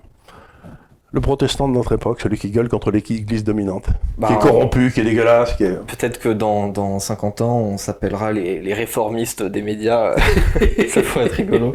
le 1.15 1.21
protestant 1.21 1.69
de 1.69 1.73
notre 1.73 1.93
époque, 1.93 2.19
celui 2.19 2.38
qui 2.38 2.51
gueule 2.51 2.67
contre 2.67 2.91
l'église 2.91 3.45
dominante, 3.45 3.86
qui 3.86 3.89
est 3.91 4.36
bah, 4.36 4.39
corrompu, 4.41 4.91
qui 4.91 4.99
est 4.99 5.06
dégueulasse. 5.06 5.54
Qui 5.54 5.63
est... 5.63 5.75
Peut-être 5.75 6.19
que 6.19 6.28
dans, 6.28 6.67
dans 6.67 6.99
50 6.99 7.39
ans, 7.39 7.58
on 7.58 7.78
s'appellera 7.78 8.34
les, 8.34 8.62
les, 8.62 8.73
réformistes 8.73 9.41
des 9.41 9.62
médias. 9.62 10.13
ça 10.89 11.01
pourrait 11.01 11.28
être 11.28 11.36
rigolo. 11.36 11.71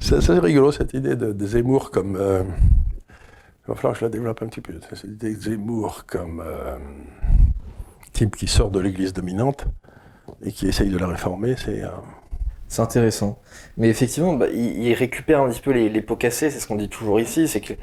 C'est 0.00 0.18
rigolo 0.40 0.72
cette 0.72 0.94
idée 0.94 1.14
de, 1.14 1.46
Zemmour 1.46 1.92
comme. 1.92 2.16
Euh... 2.16 2.42
Il 3.64 3.68
va 3.68 3.76
falloir 3.76 3.92
que 3.92 4.00
je 4.00 4.04
la 4.04 4.10
développe 4.10 4.42
un 4.42 4.48
petit 4.48 4.60
peu. 4.60 4.72
Cette 4.90 5.04
idée 5.04 5.36
de 5.36 5.40
Zemmour 5.40 6.04
comme 6.04 6.42
euh, 6.44 6.76
type 8.12 8.34
qui 8.34 8.48
sort 8.48 8.72
de 8.72 8.80
l'église 8.80 9.12
dominante 9.12 9.66
et 10.44 10.50
qui 10.50 10.66
essaye 10.66 10.90
de 10.90 10.98
la 10.98 11.06
réformer, 11.06 11.54
c'est. 11.56 11.84
Euh, 11.84 11.90
c'est 12.72 12.80
intéressant. 12.80 13.38
Mais 13.76 13.90
effectivement, 13.90 14.32
bah, 14.32 14.46
il, 14.48 14.94
récupère 14.94 15.42
un 15.42 15.50
petit 15.50 15.60
peu 15.60 15.72
les, 15.72 16.00
pots 16.00 16.16
cassés, 16.16 16.50
c'est 16.50 16.58
ce 16.58 16.66
qu'on 16.66 16.76
dit 16.76 16.88
toujours 16.88 17.20
ici, 17.20 17.46
c'est 17.46 17.60
que 17.60 17.74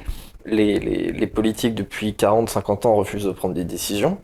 les, 0.46 0.80
les 0.80 1.26
politiques 1.28 1.76
depuis 1.76 2.10
40-50 2.10 2.88
ans 2.88 2.96
refusent 2.96 3.26
de 3.26 3.30
prendre 3.30 3.54
des 3.54 3.64
décisions. 3.64 4.18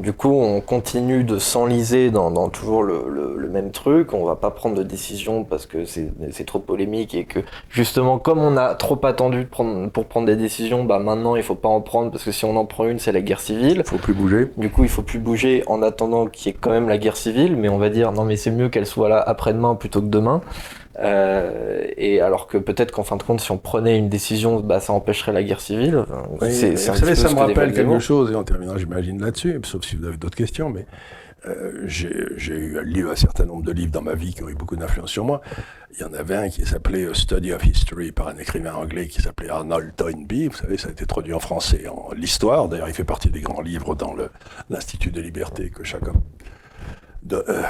Du 0.00 0.14
coup, 0.14 0.32
on 0.32 0.62
continue 0.62 1.24
de 1.24 1.38
s'enliser 1.38 2.10
dans, 2.10 2.30
dans, 2.30 2.48
toujours 2.48 2.82
le, 2.82 3.04
le, 3.36 3.48
même 3.50 3.70
truc. 3.70 4.14
On 4.14 4.24
va 4.24 4.34
pas 4.36 4.50
prendre 4.50 4.74
de 4.76 4.82
décision 4.82 5.44
parce 5.44 5.66
que 5.66 5.84
c'est 5.84 6.46
trop 6.46 6.58
polémique 6.58 7.14
et 7.14 7.24
que 7.24 7.40
justement, 7.68 8.18
comme 8.18 8.38
on 8.38 8.56
a 8.56 8.74
trop 8.74 8.98
attendu 9.04 9.44
de 9.44 9.48
prendre, 9.48 9.90
pour 9.90 10.06
prendre 10.06 10.26
des 10.26 10.36
décisions, 10.36 10.84
bah 10.84 11.00
maintenant 11.00 11.36
il 11.36 11.42
faut 11.42 11.54
pas 11.56 11.68
en 11.68 11.82
prendre 11.82 12.10
parce 12.10 12.24
que 12.24 12.32
si 12.32 12.46
on 12.46 12.56
en 12.56 12.64
prend 12.64 12.86
une, 12.86 12.98
c'est 12.98 13.12
la 13.12 13.20
guerre 13.20 13.40
civile. 13.40 13.82
Il 13.84 13.88
faut 13.88 13.98
plus 13.98 14.14
bouger. 14.14 14.50
Du 14.56 14.70
coup, 14.70 14.84
il 14.84 14.88
faut 14.88 15.02
plus 15.02 15.18
bouger 15.18 15.64
en 15.66 15.82
attendant 15.82 16.26
qu'il 16.26 16.50
y 16.50 16.54
ait 16.54 16.58
quand 16.58 16.70
même 16.70 16.88
la 16.88 16.96
guerre 16.96 17.16
civile, 17.16 17.56
mais 17.56 17.68
on 17.68 17.76
va 17.76 17.90
dire 17.90 18.12
non 18.12 18.24
mais 18.24 18.36
c'est 18.36 18.50
mieux 18.50 18.70
qu'elle 18.70 18.86
soit 18.86 19.10
là 19.10 19.20
après-demain 19.20 19.74
plutôt 19.74 20.00
que 20.00 20.06
demain. 20.06 20.40
Euh, 20.98 21.84
et 21.96 22.20
alors 22.20 22.46
que 22.46 22.58
peut-être 22.58 22.90
qu'en 22.90 23.04
fin 23.04 23.16
de 23.16 23.22
compte, 23.22 23.40
si 23.40 23.52
on 23.52 23.58
prenait 23.58 23.96
une 23.96 24.08
décision, 24.08 24.60
bah, 24.60 24.80
ça 24.80 24.92
empêcherait 24.92 25.32
la 25.32 25.42
guerre 25.42 25.60
civile. 25.60 26.04
Oui, 26.40 26.52
c'est, 26.52 26.70
vous 26.70 26.76
savez, 26.76 27.14
ça 27.14 27.32
me 27.32 27.38
rappelle 27.38 27.72
quelque 27.72 27.98
chose, 28.00 28.32
et 28.32 28.34
on 28.34 28.44
terminera, 28.44 28.76
j'imagine, 28.76 29.22
là-dessus, 29.22 29.60
sauf 29.64 29.84
si 29.84 29.96
vous 29.96 30.06
avez 30.06 30.16
d'autres 30.16 30.36
questions, 30.36 30.68
mais 30.68 30.86
euh, 31.46 31.84
j'ai, 31.86 32.26
j'ai 32.36 32.58
lu 32.82 33.08
un 33.08 33.16
certain 33.16 33.46
nombre 33.46 33.62
de 33.62 33.72
livres 33.72 33.92
dans 33.92 34.02
ma 34.02 34.14
vie 34.14 34.34
qui 34.34 34.42
ont 34.42 34.48
eu 34.48 34.54
beaucoup 34.54 34.76
d'influence 34.76 35.10
sur 35.10 35.24
moi. 35.24 35.40
Il 35.94 36.00
y 36.00 36.04
en 36.04 36.12
avait 36.12 36.36
un 36.36 36.48
qui 36.50 36.66
s'appelait 36.66 37.06
Study 37.14 37.52
of 37.52 37.64
History 37.64 38.12
par 38.12 38.28
un 38.28 38.36
écrivain 38.36 38.74
anglais 38.74 39.08
qui 39.08 39.22
s'appelait 39.22 39.48
Arnold 39.48 39.94
Toynbee. 39.96 40.48
Vous 40.48 40.56
savez, 40.56 40.76
ça 40.76 40.88
a 40.88 40.90
été 40.90 41.06
traduit 41.06 41.32
en 41.32 41.40
français 41.40 41.86
en 41.88 42.12
l'histoire. 42.14 42.68
D'ailleurs, 42.68 42.88
il 42.88 42.94
fait 42.94 43.04
partie 43.04 43.30
des 43.30 43.40
grands 43.40 43.62
livres 43.62 43.94
dans 43.94 44.12
le, 44.12 44.28
l'Institut 44.68 45.10
de 45.10 45.20
liberté 45.20 45.70
que 45.70 45.82
chacun 45.82 46.12
de, 47.22 47.44
euh, 47.48 47.62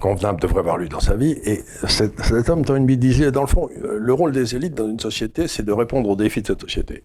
convenable 0.00 0.40
devrait 0.40 0.60
avoir 0.60 0.76
lu 0.76 0.88
dans 0.88 1.00
sa 1.00 1.14
vie. 1.14 1.32
Et 1.44 1.62
cet, 1.88 2.20
cet 2.22 2.48
homme, 2.48 2.64
Toynbee, 2.64 2.96
disait, 2.96 3.32
dans 3.32 3.42
le 3.42 3.46
fond, 3.46 3.68
euh, 3.82 3.98
le 3.98 4.12
rôle 4.12 4.32
des 4.32 4.54
élites 4.54 4.74
dans 4.74 4.88
une 4.88 5.00
société, 5.00 5.48
c'est 5.48 5.64
de 5.64 5.72
répondre 5.72 6.08
aux 6.08 6.16
défis 6.16 6.42
de 6.42 6.48
cette 6.48 6.60
société. 6.60 7.04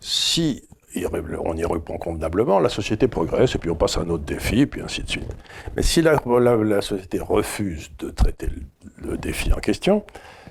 Si 0.00 0.62
on 1.04 1.56
y 1.56 1.64
répond 1.64 1.98
convenablement, 1.98 2.58
la 2.58 2.70
société 2.70 3.06
progresse, 3.06 3.54
et 3.54 3.58
puis 3.58 3.70
on 3.70 3.74
passe 3.74 3.98
à 3.98 4.00
un 4.00 4.08
autre 4.08 4.24
défi, 4.24 4.60
et 4.60 4.66
puis 4.66 4.80
ainsi 4.80 5.02
de 5.02 5.10
suite. 5.10 5.36
Mais 5.76 5.82
si 5.82 6.00
la, 6.00 6.18
la, 6.24 6.80
société 6.80 7.18
refuse 7.18 7.90
de 7.98 8.10
traiter 8.10 8.46
le, 8.46 9.10
le, 9.10 9.18
défi 9.18 9.52
en 9.52 9.58
question, 9.58 10.04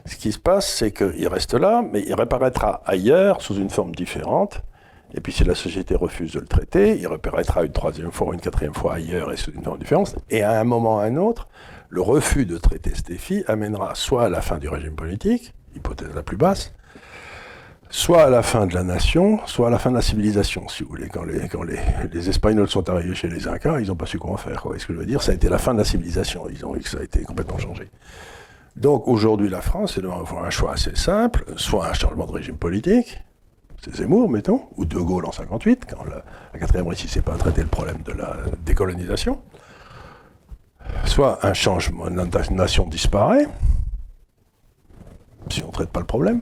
ce 0.05 0.15
qui 0.17 0.31
se 0.31 0.37
passe, 0.37 0.71
c'est 0.71 0.91
qu'il 0.91 1.27
reste 1.27 1.55
là, 1.55 1.83
mais 1.91 2.03
il 2.05 2.13
réapparaîtra 2.13 2.83
ailleurs, 2.85 3.41
sous 3.41 3.55
une 3.55 3.71
forme 3.71 3.95
différente, 3.95 4.61
et 5.15 5.21
puis 5.21 5.31
si 5.31 5.45
la 5.45 5.55
société 5.55 5.95
refuse 5.95 6.33
de 6.33 6.41
le 6.41 6.45
traiter, 6.45 6.99
il 6.99 7.07
reparaîtra 7.07 7.63
une 7.63 7.71
troisième 7.71 8.11
fois 8.11 8.27
ou 8.27 8.33
une 8.33 8.41
quatrième 8.41 8.73
fois 8.73 8.95
ailleurs 8.95 9.31
et 9.31 9.37
sous 9.37 9.51
une 9.51 9.61
grande 9.61 9.79
différence. 9.79 10.15
Et 10.29 10.43
à 10.43 10.59
un 10.59 10.65
moment 10.65 10.97
ou 10.97 10.99
à 10.99 11.03
un 11.03 11.15
autre, 11.15 11.47
le 11.89 12.01
refus 12.01 12.45
de 12.45 12.57
traiter 12.57 12.91
ce 12.93 13.01
défi 13.01 13.43
amènera 13.47 13.95
soit 13.95 14.25
à 14.25 14.29
la 14.29 14.41
fin 14.41 14.57
du 14.57 14.67
régime 14.67 14.95
politique, 14.95 15.53
hypothèse 15.73 16.13
la 16.13 16.21
plus 16.21 16.35
basse, 16.35 16.73
soit 17.89 18.23
à 18.23 18.29
la 18.29 18.43
fin 18.43 18.67
de 18.67 18.73
la 18.73 18.83
nation, 18.83 19.39
soit 19.45 19.67
à 19.67 19.69
la 19.69 19.79
fin 19.79 19.89
de 19.89 19.95
la 19.95 20.01
civilisation, 20.01 20.67
si 20.67 20.83
vous 20.83 20.89
voulez. 20.89 21.07
Quand 21.07 21.23
les, 21.23 22.29
Espagnols 22.29 22.69
sont 22.69 22.89
arrivés 22.89 23.15
chez 23.15 23.29
les 23.29 23.47
Incas, 23.47 23.79
ils 23.79 23.87
n'ont 23.87 23.95
pas 23.95 24.07
su 24.07 24.19
comment 24.19 24.35
faire. 24.35 24.61
Quoi. 24.61 24.77
Ce 24.77 24.85
que 24.85 24.93
je 24.93 24.99
veux 24.99 25.05
dire, 25.05 25.21
ça 25.21 25.31
a 25.31 25.35
été 25.35 25.47
la 25.47 25.59
fin 25.59 25.73
de 25.73 25.79
la 25.79 25.85
civilisation. 25.85 26.49
Ils 26.49 26.65
ont 26.65 26.73
vu 26.73 26.81
que 26.81 26.89
ça 26.89 26.97
a 26.99 27.03
été 27.03 27.23
complètement 27.23 27.57
changé. 27.57 27.89
Donc 28.75 29.07
aujourd'hui, 29.07 29.47
la 29.47 29.61
France 29.61 29.97
est 29.97 30.01
devant 30.01 30.43
un 30.43 30.49
choix 30.49 30.73
assez 30.73 30.93
simple, 30.95 31.45
soit 31.55 31.87
un 31.87 31.93
changement 31.93 32.25
de 32.25 32.33
régime 32.33 32.57
politique, 32.57 33.23
c'est 33.85 33.97
Zemmour, 33.97 34.29
mettons, 34.29 34.61
ou 34.77 34.85
De 34.85 34.97
Gaulle 34.97 35.25
en 35.25 35.31
58, 35.31 35.85
quand 35.87 36.03
la, 36.05 36.23
la 36.53 36.59
4ème 36.59 36.87
République 36.87 37.21
pas 37.21 37.35
traité 37.35 37.61
le 37.61 37.67
problème 37.67 38.01
de 38.03 38.13
la 38.13 38.37
décolonisation. 38.65 39.39
Soit 41.05 41.45
un 41.45 41.53
changement, 41.53 42.05
la 42.05 42.25
nation 42.49 42.87
disparaît, 42.87 43.47
si 45.51 45.61
on 45.63 45.67
ne 45.67 45.71
traite 45.71 45.89
pas 45.89 45.99
le 45.99 46.05
problème, 46.07 46.41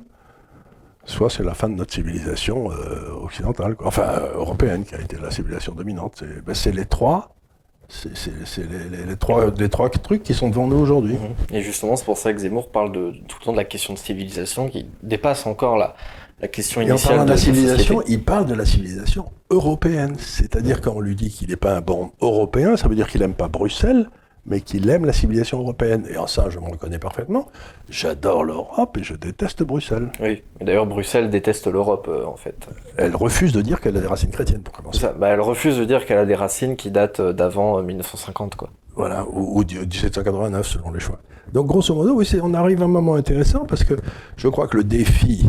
soit 1.03 1.29
c'est 1.29 1.43
la 1.43 1.53
fin 1.53 1.67
de 1.67 1.75
notre 1.75 1.93
civilisation 1.93 2.71
euh, 2.71 3.12
occidentale, 3.21 3.75
enfin 3.84 4.03
euh, 4.03 4.36
européenne, 4.36 4.86
qui 4.86 4.95
a 4.95 5.01
été 5.01 5.17
la 5.17 5.29
civilisation 5.29 5.73
dominante. 5.73 6.23
C'est 6.45 6.45
ben, 6.45 6.75
les 6.77 6.86
trois. 6.86 7.36
C'est 7.89 8.10
les, 9.06 9.17
trois, 9.17 9.51
trois 9.69 9.89
trucs 9.89 10.23
qui 10.23 10.34
sont 10.34 10.49
devant 10.49 10.67
nous 10.67 10.77
aujourd'hui. 10.77 11.17
Et 11.51 11.62
justement, 11.62 11.97
c'est 11.97 12.06
pour 12.06 12.17
ça 12.17 12.34
que 12.34 12.39
Zemmour 12.39 12.71
parle 12.71 12.91
de, 12.93 13.12
tout 13.27 13.38
le 13.39 13.45
temps 13.45 13.51
de 13.51 13.58
la 13.58 13.65
question 13.65 13.93
de 13.93 13.99
civilisation 13.99 14.69
qui 14.69 14.88
dépasse 15.03 15.45
encore 15.45 15.77
la, 15.77 15.93
la 16.43 16.49
question 16.49 16.82
initiale. 16.82 17.15
Et 17.15 17.19
en 17.19 17.25
de, 17.25 17.29
la 17.29 17.38
civilisation, 17.38 18.03
il 18.08 18.21
parle 18.21 18.45
de 18.45 18.53
la 18.53 18.65
civilisation 18.65 19.32
européenne. 19.49 20.15
C'est-à-dire 20.17 20.82
quand 20.82 20.93
on 20.95 20.99
lui 20.99 21.15
dit 21.15 21.29
qu'il 21.29 21.49
n'est 21.49 21.56
pas 21.56 21.75
un 21.75 21.82
bon 21.82 22.12
européen, 22.21 22.75
ça 22.75 22.88
veut 22.89 22.95
dire 22.95 23.08
qu'il 23.08 23.21
n'aime 23.21 23.34
pas 23.34 23.47
Bruxelles, 23.47 24.10
mais 24.45 24.60
qu'il 24.60 24.89
aime 24.89 25.06
la 25.06 25.13
civilisation 25.13 25.60
européenne. 25.60 26.06
Et 26.10 26.17
en 26.17 26.27
ça, 26.27 26.49
je 26.49 26.60
me 26.60 26.65
reconnais 26.65 26.99
parfaitement. 26.99 27.47
J'adore 27.89 28.43
l'Europe 28.43 28.97
et 28.97 29.03
je 29.03 29.13
déteste 29.13 29.63
Bruxelles. 29.63 30.12
Oui, 30.19 30.43
d'ailleurs, 30.60 30.86
Bruxelles 30.86 31.29
déteste 31.29 31.67
l'Europe, 31.67 32.10
euh, 32.10 32.25
en 32.25 32.36
fait. 32.36 32.67
Elle 32.97 33.15
refuse 33.15 33.53
de 33.53 33.62
dire 33.62 33.79
qu'elle 33.79 33.95
a 33.95 34.01
des 34.01 34.08
racines 34.08 34.32
chrétiennes, 34.32 34.63
pour 34.63 34.73
commencer. 34.73 34.99
Ça, 34.99 35.13
bah, 35.13 35.29
elle 35.29 35.39
refuse 35.39 35.77
de 35.77 35.86
dire 35.86 36.06
qu'elle 36.06 36.17
a 36.17 36.25
des 36.25 36.36
racines 36.36 36.75
qui 36.75 36.91
datent 36.91 37.21
euh, 37.21 37.32
d'avant 37.32 37.82
1950, 37.82 38.56
quoi. 38.56 38.69
Voilà, 38.95 39.25
ou, 39.32 39.60
ou 39.60 39.63
1789, 39.63 40.67
selon 40.67 40.91
les 40.91 40.99
choix. 40.99 41.19
Donc, 41.53 41.67
grosso 41.67 41.95
modo, 41.95 42.15
oui, 42.15 42.29
on 42.41 42.53
arrive 42.53 42.82
à 42.82 42.86
un 42.86 42.89
moment 42.89 43.15
intéressant 43.15 43.65
parce 43.65 43.86
que 43.86 43.93
je 44.36 44.47
crois 44.49 44.67
que 44.67 44.75
le 44.75 44.84
défi 44.84 45.47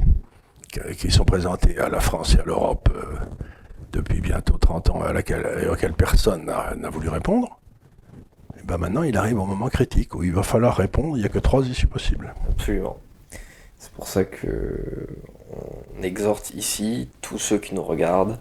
qui 0.97 1.11
sont 1.11 1.25
présentés 1.25 1.79
à 1.79 1.89
la 1.89 2.01
France 2.01 2.35
et 2.35 2.41
à 2.41 2.45
l'Europe 2.45 2.89
depuis 3.93 4.21
bientôt 4.21 4.59
30 4.59 4.91
ans, 4.91 5.03
à 5.03 5.13
laquelle, 5.13 5.95
personne 5.97 6.45
n'a 6.45 6.91
voulu 6.91 7.09
répondre, 7.09 7.61
et 8.59 8.65
ben 8.65 8.79
maintenant 8.79 9.05
il 9.05 9.17
arrive 9.17 9.39
au 9.39 9.47
moment 9.47 9.69
critique 9.69 10.15
où 10.15 10.23
il 10.23 10.33
va 10.33 10.43
falloir 10.43 10.77
répondre, 10.77 11.17
il 11.17 11.21
n'y 11.21 11.27
a 11.27 11.29
que 11.29 11.39
trois 11.39 11.65
issues 11.65 11.87
possibles. 11.87 12.35
Absolument. 12.51 12.99
C'est 13.79 13.93
pour 13.93 14.09
ça 14.09 14.25
que 14.25 15.07
on 15.99 16.03
exhorte 16.03 16.51
ici 16.55 17.09
tous 17.21 17.39
ceux 17.39 17.59
qui 17.59 17.75
nous 17.75 17.85
regardent 17.85 18.39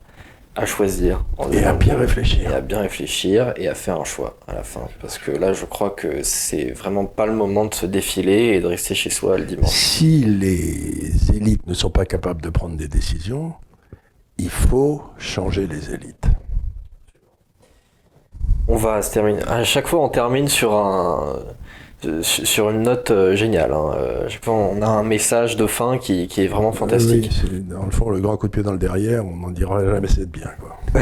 à 0.55 0.65
choisir. 0.65 1.25
et 1.51 1.63
à 1.63 1.73
bien 1.73 1.97
réfléchir. 1.97 2.49
Et 2.49 2.53
à 2.53 2.61
bien 2.61 2.79
réfléchir 2.79 3.53
et 3.57 3.67
à 3.67 3.75
faire 3.75 3.99
un 3.99 4.03
choix 4.03 4.37
à 4.47 4.53
la 4.53 4.63
fin. 4.63 4.87
Parce 5.01 5.17
que 5.17 5.31
là, 5.31 5.53
je 5.53 5.65
crois 5.65 5.89
que 5.89 6.21
c'est 6.23 6.71
vraiment 6.71 7.05
pas 7.05 7.25
le 7.25 7.33
moment 7.33 7.65
de 7.65 7.73
se 7.73 7.85
défiler 7.85 8.53
et 8.55 8.59
de 8.59 8.67
rester 8.67 8.93
chez 8.95 9.09
soi 9.09 9.37
le 9.37 9.45
dimanche. 9.45 9.69
Si 9.69 10.23
les 10.23 11.31
élites 11.35 11.65
ne 11.65 11.73
sont 11.73 11.89
pas 11.89 12.05
capables 12.05 12.41
de 12.41 12.49
prendre 12.49 12.77
des 12.77 12.87
décisions, 12.87 13.53
il 14.37 14.49
faut 14.49 15.01
changer 15.17 15.67
les 15.67 15.93
élites. 15.93 16.27
On 18.67 18.77
va 18.77 19.01
se 19.01 19.11
terminer. 19.11 19.43
À 19.43 19.63
chaque 19.63 19.87
fois, 19.87 20.01
on 20.01 20.09
termine 20.09 20.47
sur 20.47 20.73
un 20.73 21.39
sur 22.21 22.69
une 22.69 22.83
note 22.83 23.11
euh, 23.11 23.35
géniale. 23.35 23.73
Hein. 23.73 23.91
Euh, 23.95 24.29
on 24.47 24.81
a 24.81 24.87
un 24.87 25.03
message 25.03 25.55
de 25.57 25.67
fin 25.67 25.97
qui, 25.97 26.27
qui 26.27 26.41
est 26.41 26.47
vraiment 26.47 26.71
fantastique. 26.71 27.31
Oui, 27.51 27.61
dans 27.61 27.85
le 27.85 27.91
fond, 27.91 28.09
le 28.09 28.19
grand 28.19 28.37
coup 28.37 28.47
de 28.47 28.51
pied 28.51 28.63
dans 28.63 28.71
le 28.71 28.77
derrière, 28.77 29.25
on 29.25 29.35
n'en 29.35 29.51
dira 29.51 29.83
jamais 29.83 30.07
c'est 30.07 30.29
bien. 30.29 30.49
Quoi. 30.59 31.01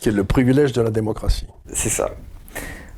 qui 0.00 0.08
est 0.08 0.12
le 0.12 0.24
privilège 0.24 0.72
de 0.72 0.82
la 0.82 0.90
démocratie. 0.90 1.46
C'est 1.72 1.88
ça. 1.88 2.10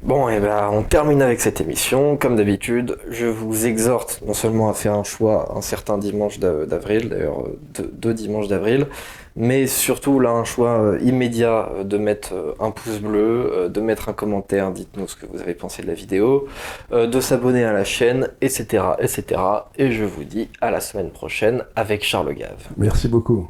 Bon, 0.02 0.28
et 0.28 0.36
eh 0.36 0.40
ben, 0.40 0.68
on 0.72 0.82
termine 0.82 1.22
avec 1.22 1.40
cette 1.40 1.60
émission. 1.60 2.16
Comme 2.16 2.36
d'habitude, 2.36 2.98
je 3.10 3.26
vous 3.26 3.66
exhorte 3.66 4.22
non 4.26 4.34
seulement 4.34 4.68
à 4.68 4.74
faire 4.74 4.94
un 4.94 5.02
choix 5.02 5.52
un 5.56 5.62
certain 5.62 5.98
dimanche 5.98 6.38
d'avril, 6.38 7.08
d'ailleurs 7.08 7.44
deux, 7.92 8.14
dimanches 8.14 8.46
d'avril, 8.46 8.86
mais 9.36 9.66
surtout 9.66 10.20
là 10.20 10.30
un 10.30 10.44
choix 10.44 10.80
euh, 10.80 10.98
immédiat 11.00 11.70
euh, 11.74 11.84
de 11.84 11.98
mettre 11.98 12.34
euh, 12.34 12.54
un 12.60 12.70
pouce 12.70 13.00
bleu, 13.00 13.68
de 13.72 13.80
mettre 13.80 14.08
un 14.08 14.12
commentaire, 14.12 14.70
dites-nous 14.70 15.08
ce 15.08 15.16
que 15.16 15.26
vous 15.26 15.40
avez 15.40 15.54
pensé 15.54 15.82
de 15.82 15.88
la 15.88 15.94
vidéo, 15.94 16.46
de 16.92 17.20
s'abonner 17.20 17.64
à 17.64 17.72
la 17.72 17.84
chaîne, 17.84 18.28
etc., 18.40 18.84
etc. 18.98 19.40
Et 19.76 19.90
je 19.92 20.04
vous 20.04 20.24
dis 20.24 20.48
à 20.60 20.70
la 20.70 20.80
semaine 20.80 21.10
prochaine 21.10 21.64
avec 21.74 22.04
Charles 22.04 22.34
Gave. 22.34 22.68
Merci 22.76 23.08
beaucoup. 23.08 23.48